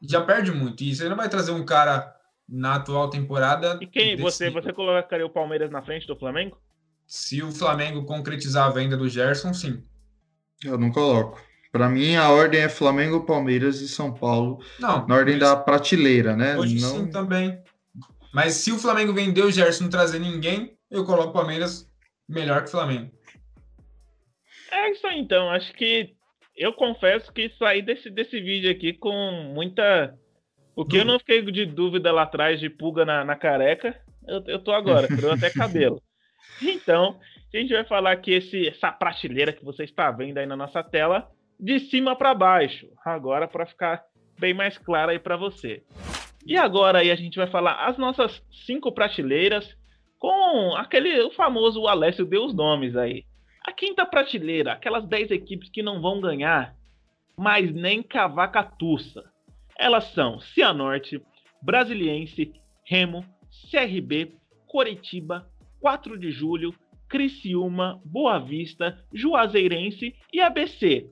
já 0.03 0.21
perde 0.21 0.51
muito. 0.51 0.83
E 0.83 0.95
você 0.95 1.09
não 1.09 1.17
vai 1.17 1.29
trazer 1.29 1.53
um 1.53 1.65
cara 1.65 2.15
na 2.49 2.75
atual 2.75 3.09
temporada. 3.09 3.79
E 3.81 3.87
quem 3.87 4.17
você, 4.17 4.51
você 4.51 4.73
colocaria 4.73 5.25
o 5.25 5.31
Palmeiras 5.31 5.71
na 5.71 5.83
frente 5.83 6.07
do 6.07 6.17
Flamengo? 6.17 6.59
Se 7.07 7.43
o 7.43 7.53
Flamengo 7.53 8.05
concretizar 8.05 8.67
a 8.67 8.71
venda 8.71 8.97
do 8.97 9.09
Gerson, 9.09 9.55
sim. 9.55 9.83
Eu 10.65 10.79
não 10.79 10.91
coloco. 10.91 11.41
Para 11.71 11.89
mim, 11.89 12.17
a 12.17 12.31
ordem 12.31 12.61
é 12.61 12.69
Flamengo, 12.69 13.25
Palmeiras 13.25 13.81
e 13.81 13.89
São 13.89 14.13
Paulo. 14.13 14.63
Não, 14.79 15.07
na 15.07 15.15
ordem 15.15 15.39
da 15.39 15.57
prateleira, 15.57 16.37
né? 16.37 16.57
Hoje 16.57 16.81
não... 16.81 16.91
sim 16.91 17.07
também. 17.11 17.59
Mas 18.33 18.55
se 18.55 18.73
o 18.73 18.79
Flamengo 18.79 19.13
vender 19.13 19.43
o 19.43 19.51
Gerson 19.51 19.85
não 19.85 19.91
trazer 19.91 20.19
ninguém, 20.19 20.77
eu 20.91 21.05
coloco 21.05 21.31
o 21.31 21.33
Palmeiras 21.33 21.91
melhor 22.29 22.63
que 22.63 22.69
o 22.69 22.73
Flamengo. 22.73 23.11
É 24.71 24.91
isso 24.91 25.07
aí, 25.07 25.19
então. 25.19 25.51
Acho 25.51 25.73
que 25.75 26.15
eu 26.63 26.73
confesso 26.73 27.33
que 27.33 27.51
saí 27.59 27.83
desse, 27.83 28.09
desse 28.09 28.41
vídeo 28.41 28.71
aqui 28.71 28.93
com 28.93 29.13
muita. 29.55 30.17
O 30.75 30.85
que 30.85 30.97
eu 30.97 31.05
não 31.05 31.19
fiquei 31.19 31.43
de 31.43 31.67
dúvida 31.67 32.13
lá 32.13 32.23
atrás 32.23 32.59
de 32.59 32.71
pulga 32.71 33.05
na, 33.05 33.25
na 33.25 33.37
careca, 33.37 34.01
eu, 34.27 34.43
eu 34.47 34.59
tô 34.59 34.73
agora, 34.73 35.07
criou 35.07 35.33
até 35.33 35.51
cabelo. 35.53 36.01
Então, 36.63 37.19
a 37.53 37.57
gente 37.59 37.73
vai 37.73 37.85
falar 37.85 38.17
que 38.17 38.33
esse, 38.33 38.69
essa 38.69 38.91
prateleira 38.91 39.53
que 39.53 39.65
você 39.65 39.85
está 39.85 40.11
vendo 40.11 40.39
aí 40.39 40.47
na 40.47 40.57
nossa 40.57 40.83
tela 40.83 41.29
de 41.59 41.79
cima 41.79 42.17
para 42.17 42.35
baixo. 42.35 42.89
Agora 43.05 43.47
para 43.47 43.67
ficar 43.67 44.03
bem 44.39 44.55
mais 44.55 44.79
claro 44.79 45.11
aí 45.11 45.19
para 45.19 45.37
você. 45.37 45.83
E 46.47 46.57
agora 46.57 47.01
aí 47.01 47.11
a 47.11 47.17
gente 47.17 47.37
vai 47.37 47.47
falar 47.47 47.87
as 47.87 47.99
nossas 47.99 48.43
cinco 48.67 48.93
prateleiras 48.93 49.77
com 50.19 50.75
aquele 50.77 51.23
o 51.23 51.31
famoso 51.31 51.87
Alessio 51.87 52.25
deu 52.25 52.45
os 52.45 52.55
nomes 52.55 52.97
aí. 52.97 53.25
A 53.67 53.73
quinta 53.73 54.05
prateleira, 54.05 54.73
aquelas 54.73 55.07
10 55.07 55.31
equipes 55.31 55.71
que 55.71 55.83
não 55.83 56.01
vão 56.01 56.21
ganhar, 56.21 56.75
mas 57.37 57.73
nem 57.73 58.03
cavacatuça. 58.03 59.25
Elas 59.79 60.05
são 60.13 60.41
Cianorte, 60.41 61.23
Brasiliense, 61.63 62.53
Remo, 62.85 63.25
CRB, 63.71 64.35
Coritiba, 64.67 65.49
4 65.81 66.19
de 66.19 66.31
Julho, 66.31 66.75
Criciúma, 67.09 68.01
Boa 68.05 68.39
Vista, 68.39 68.99
Juazeirense 69.13 70.15
e 70.33 70.41
ABC 70.41 71.11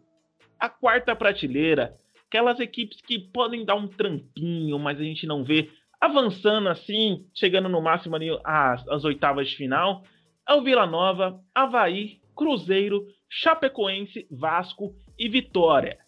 a 0.61 0.69
quarta 0.69 1.17
prateleira, 1.17 1.97
aquelas 2.29 2.61
equipes 2.61 3.01
que 3.01 3.19
podem 3.19 3.65
dar 3.65 3.75
um 3.75 3.89
trampinho, 3.89 4.79
mas 4.79 5.01
a 5.01 5.03
gente 5.03 5.27
não 5.27 5.43
vê 5.43 5.71
avançando 5.99 6.69
assim, 6.69 7.27
chegando 7.35 7.69
no 7.69 7.81
máximo 7.81 8.15
ali 8.15 8.29
às, 8.45 8.87
às 8.89 9.05
oitavas 9.05 9.49
de 9.49 9.57
final, 9.57 10.03
é 10.47 10.55
o 10.55 10.63
Vila 10.63 10.87
Nova, 10.87 11.41
Havaí, 11.55 12.20
Cruzeiro, 12.41 13.07
Chapecoense, 13.29 14.27
Vasco 14.31 14.95
e 15.19 15.29
Vitória. 15.29 15.99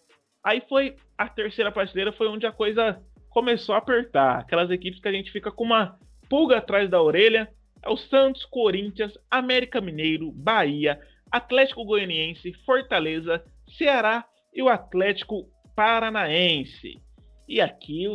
Aí 0.43 0.63
foi 0.67 0.95
a 1.15 1.29
terceira 1.29 1.71
prateleira, 1.71 2.11
foi 2.11 2.27
onde 2.27 2.47
a 2.47 2.51
coisa 2.51 2.99
começou 3.29 3.75
a 3.75 3.77
apertar. 3.77 4.39
Aquelas 4.39 4.71
equipes 4.71 4.99
que 4.99 5.07
a 5.07 5.11
gente 5.11 5.31
fica 5.31 5.51
com 5.51 5.63
uma 5.63 5.95
pulga 6.27 6.57
atrás 6.57 6.89
da 6.89 6.99
orelha. 6.99 7.47
É 7.83 7.89
o 7.89 7.95
Santos, 7.95 8.45
Corinthians, 8.45 9.15
América 9.29 9.79
Mineiro, 9.79 10.31
Bahia, 10.31 10.99
Atlético 11.31 11.85
Goianiense, 11.85 12.51
Fortaleza, 12.65 13.43
Ceará 13.77 14.25
e 14.51 14.63
o 14.63 14.69
Atlético 14.69 15.47
Paranaense. 15.75 16.99
E 17.47 17.61
aqui 17.61 18.07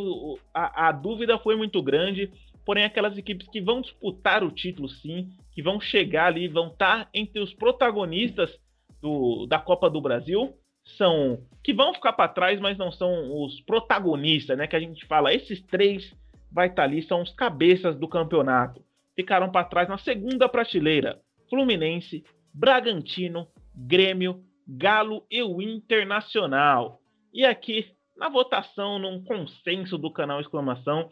a, 0.53 0.89
a, 0.89 0.91
dúvida 0.91 1.39
foi 1.39 1.55
muito 1.55 1.81
grande, 1.81 2.29
porém 2.69 2.83
aquelas 2.83 3.17
equipes 3.17 3.47
que 3.47 3.59
vão 3.59 3.81
disputar 3.81 4.43
o 4.43 4.51
título 4.51 4.87
sim, 4.87 5.31
que 5.53 5.59
vão 5.59 5.81
chegar 5.81 6.27
ali, 6.27 6.47
vão 6.47 6.67
estar 6.67 7.05
tá 7.05 7.09
entre 7.15 7.41
os 7.41 7.51
protagonistas 7.51 8.55
do, 9.01 9.47
da 9.47 9.57
Copa 9.57 9.89
do 9.89 9.99
Brasil, 9.99 10.55
são 10.95 11.43
que 11.63 11.73
vão 11.73 11.95
ficar 11.95 12.13
para 12.13 12.31
trás, 12.31 12.59
mas 12.59 12.77
não 12.77 12.91
são 12.91 13.43
os 13.43 13.59
protagonistas, 13.61 14.55
né? 14.55 14.67
Que 14.67 14.75
a 14.75 14.79
gente 14.79 15.03
fala, 15.07 15.33
esses 15.33 15.59
três 15.63 16.15
vai 16.51 16.67
estar 16.67 16.83
tá 16.83 16.87
ali, 16.87 17.01
são 17.01 17.23
os 17.23 17.33
cabeças 17.33 17.95
do 17.95 18.07
campeonato. 18.07 18.85
Ficaram 19.15 19.51
para 19.51 19.65
trás 19.65 19.89
na 19.89 19.97
segunda 19.97 20.47
prateleira: 20.47 21.19
Fluminense, 21.49 22.23
Bragantino, 22.53 23.47
Grêmio, 23.75 24.43
Galo 24.67 25.25
e 25.31 25.41
o 25.41 25.59
Internacional. 25.59 27.01
E 27.33 27.47
aqui, 27.47 27.87
na 28.15 28.29
votação, 28.29 28.99
num 28.99 29.23
consenso 29.23 29.97
do 29.97 30.13
canal 30.13 30.39
Exclamação, 30.39 31.09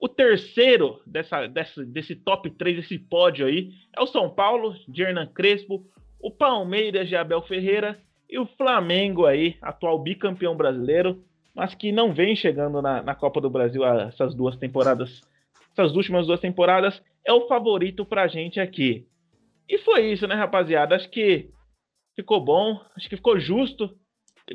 o 0.00 0.08
terceiro 0.08 1.00
dessa, 1.06 1.46
dessa, 1.46 1.84
desse 1.84 2.16
top 2.16 2.50
3, 2.50 2.76
desse 2.76 2.98
pódio 2.98 3.46
aí, 3.46 3.70
é 3.96 4.00
o 4.00 4.06
São 4.06 4.30
Paulo, 4.30 4.74
de 4.88 5.02
Hernan 5.02 5.26
Crespo, 5.26 5.84
o 6.18 6.30
Palmeiras 6.30 7.08
de 7.08 7.16
Abel 7.16 7.42
Ferreira 7.42 8.00
e 8.28 8.38
o 8.38 8.46
Flamengo 8.46 9.26
aí, 9.26 9.56
atual 9.60 9.98
bicampeão 9.98 10.56
brasileiro, 10.56 11.22
mas 11.54 11.74
que 11.74 11.92
não 11.92 12.12
vem 12.12 12.34
chegando 12.34 12.80
na, 12.80 13.02
na 13.02 13.14
Copa 13.14 13.40
do 13.40 13.50
Brasil 13.50 13.84
essas 13.84 14.34
duas 14.34 14.56
temporadas, 14.56 15.20
essas 15.72 15.94
últimas 15.94 16.26
duas 16.26 16.40
temporadas, 16.40 17.02
é 17.24 17.32
o 17.32 17.46
favorito 17.46 18.04
pra 18.04 18.28
gente 18.28 18.58
aqui. 18.58 19.06
E 19.68 19.78
foi 19.78 20.10
isso, 20.12 20.26
né, 20.26 20.34
rapaziada? 20.34 20.96
Acho 20.96 21.08
que 21.10 21.50
Ficou 22.20 22.38
bom, 22.38 22.78
acho 22.94 23.08
que 23.08 23.16
ficou 23.16 23.40
justo. 23.40 23.96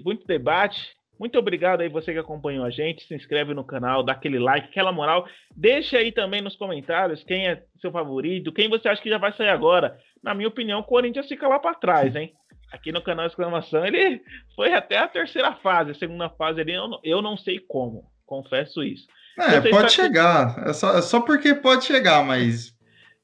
Muito 0.03 0.27
debate. 0.27 0.95
Muito 1.19 1.37
obrigado 1.39 1.81
aí 1.81 1.89
você 1.89 2.11
que 2.11 2.19
acompanhou 2.19 2.65
a 2.65 2.69
gente. 2.69 3.05
Se 3.05 3.15
inscreve 3.15 3.53
no 3.53 3.63
canal, 3.63 4.03
dá 4.03 4.13
aquele 4.13 4.39
like, 4.39 4.67
aquela 4.67 4.91
moral. 4.91 5.27
Deixa 5.55 5.97
aí 5.97 6.11
também 6.11 6.41
nos 6.41 6.55
comentários 6.55 7.23
quem 7.23 7.47
é 7.47 7.63
seu 7.79 7.91
favorito, 7.91 8.51
quem 8.51 8.69
você 8.69 8.87
acha 8.87 9.01
que 9.01 9.09
já 9.09 9.17
vai 9.17 9.31
sair 9.33 9.49
agora. 9.49 9.97
Na 10.21 10.33
minha 10.33 10.49
opinião, 10.49 10.79
o 10.79 10.83
Corinthians 10.83 11.27
fica 11.27 11.47
lá 11.47 11.59
para 11.59 11.75
trás, 11.75 12.15
hein? 12.15 12.33
Aqui 12.71 12.91
no 12.91 13.01
canal 13.01 13.27
Exclamação, 13.27 13.85
ele 13.85 14.21
foi 14.55 14.73
até 14.73 14.97
a 14.97 15.07
terceira 15.07 15.53
fase, 15.55 15.91
a 15.91 15.95
segunda 15.95 16.29
fase 16.29 16.59
ali, 16.59 16.73
eu 16.73 16.87
não, 16.87 16.99
eu 17.03 17.21
não 17.21 17.37
sei 17.37 17.59
como, 17.59 18.03
confesso 18.25 18.83
isso. 18.83 19.07
É, 19.37 19.61
pode 19.69 19.93
chegar. 19.93 20.67
É 20.67 20.73
só, 20.73 20.97
é 20.97 21.01
só 21.01 21.21
porque 21.21 21.53
pode 21.53 21.85
chegar, 21.85 22.25
mas 22.25 22.75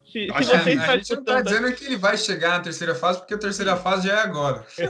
se, 0.06 0.28
se 0.28 0.28
você 0.28 0.54
a, 0.54 0.74
está 0.74 0.92
a 0.92 0.98
gente 0.98 1.14
não 1.14 1.20
está 1.20 1.42
dizendo 1.42 1.74
que 1.74 1.86
ele 1.86 1.98
vai 1.98 2.18
chegar 2.18 2.50
na 2.52 2.60
terceira 2.60 2.94
fase, 2.94 3.20
porque 3.20 3.34
a 3.34 3.40
terceira 3.40 3.76
fase 3.78 4.08
já 4.08 4.20
é 4.20 4.22
agora. 4.22 4.64
se 4.68 4.84
é. 4.84 4.90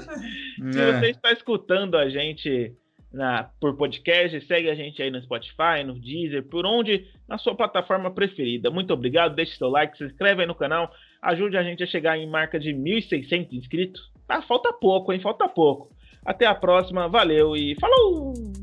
você 1.00 1.10
está 1.12 1.32
escutando 1.32 1.96
a 1.96 2.10
gente 2.10 2.76
na, 3.14 3.50
por 3.60 3.76
podcast, 3.76 4.40
segue 4.48 4.70
a 4.70 4.76
gente 4.76 5.02
aí 5.02 5.12
no 5.12 5.22
Spotify, 5.22 5.84
no 5.86 5.94
Deezer, 5.94 6.44
por 6.44 6.66
onde, 6.66 7.08
na 7.28 7.38
sua 7.38 7.56
plataforma 7.56 8.12
preferida. 8.12 8.70
Muito 8.70 8.94
obrigado, 8.94 9.36
deixe 9.36 9.58
seu 9.58 9.70
like, 9.70 9.98
se 9.98 10.06
inscreve 10.06 10.42
aí 10.42 10.48
no 10.48 10.56
canal, 10.56 10.92
ajude 11.22 11.58
a 11.58 11.64
gente 11.64 11.84
a 11.84 11.88
chegar 11.88 12.18
em 12.18 12.28
marca 12.28 12.60
de 12.60 12.74
1.600 12.74 13.54
inscritos. 13.54 14.12
Tá, 14.28 14.42
falta 14.42 14.72
pouco, 14.72 15.12
hein? 15.12 15.20
Falta 15.20 15.48
pouco. 15.48 15.90
Até 16.26 16.46
a 16.46 16.56
próxima, 16.56 17.08
valeu 17.08 17.56
e 17.56 17.76
falou! 17.80 18.61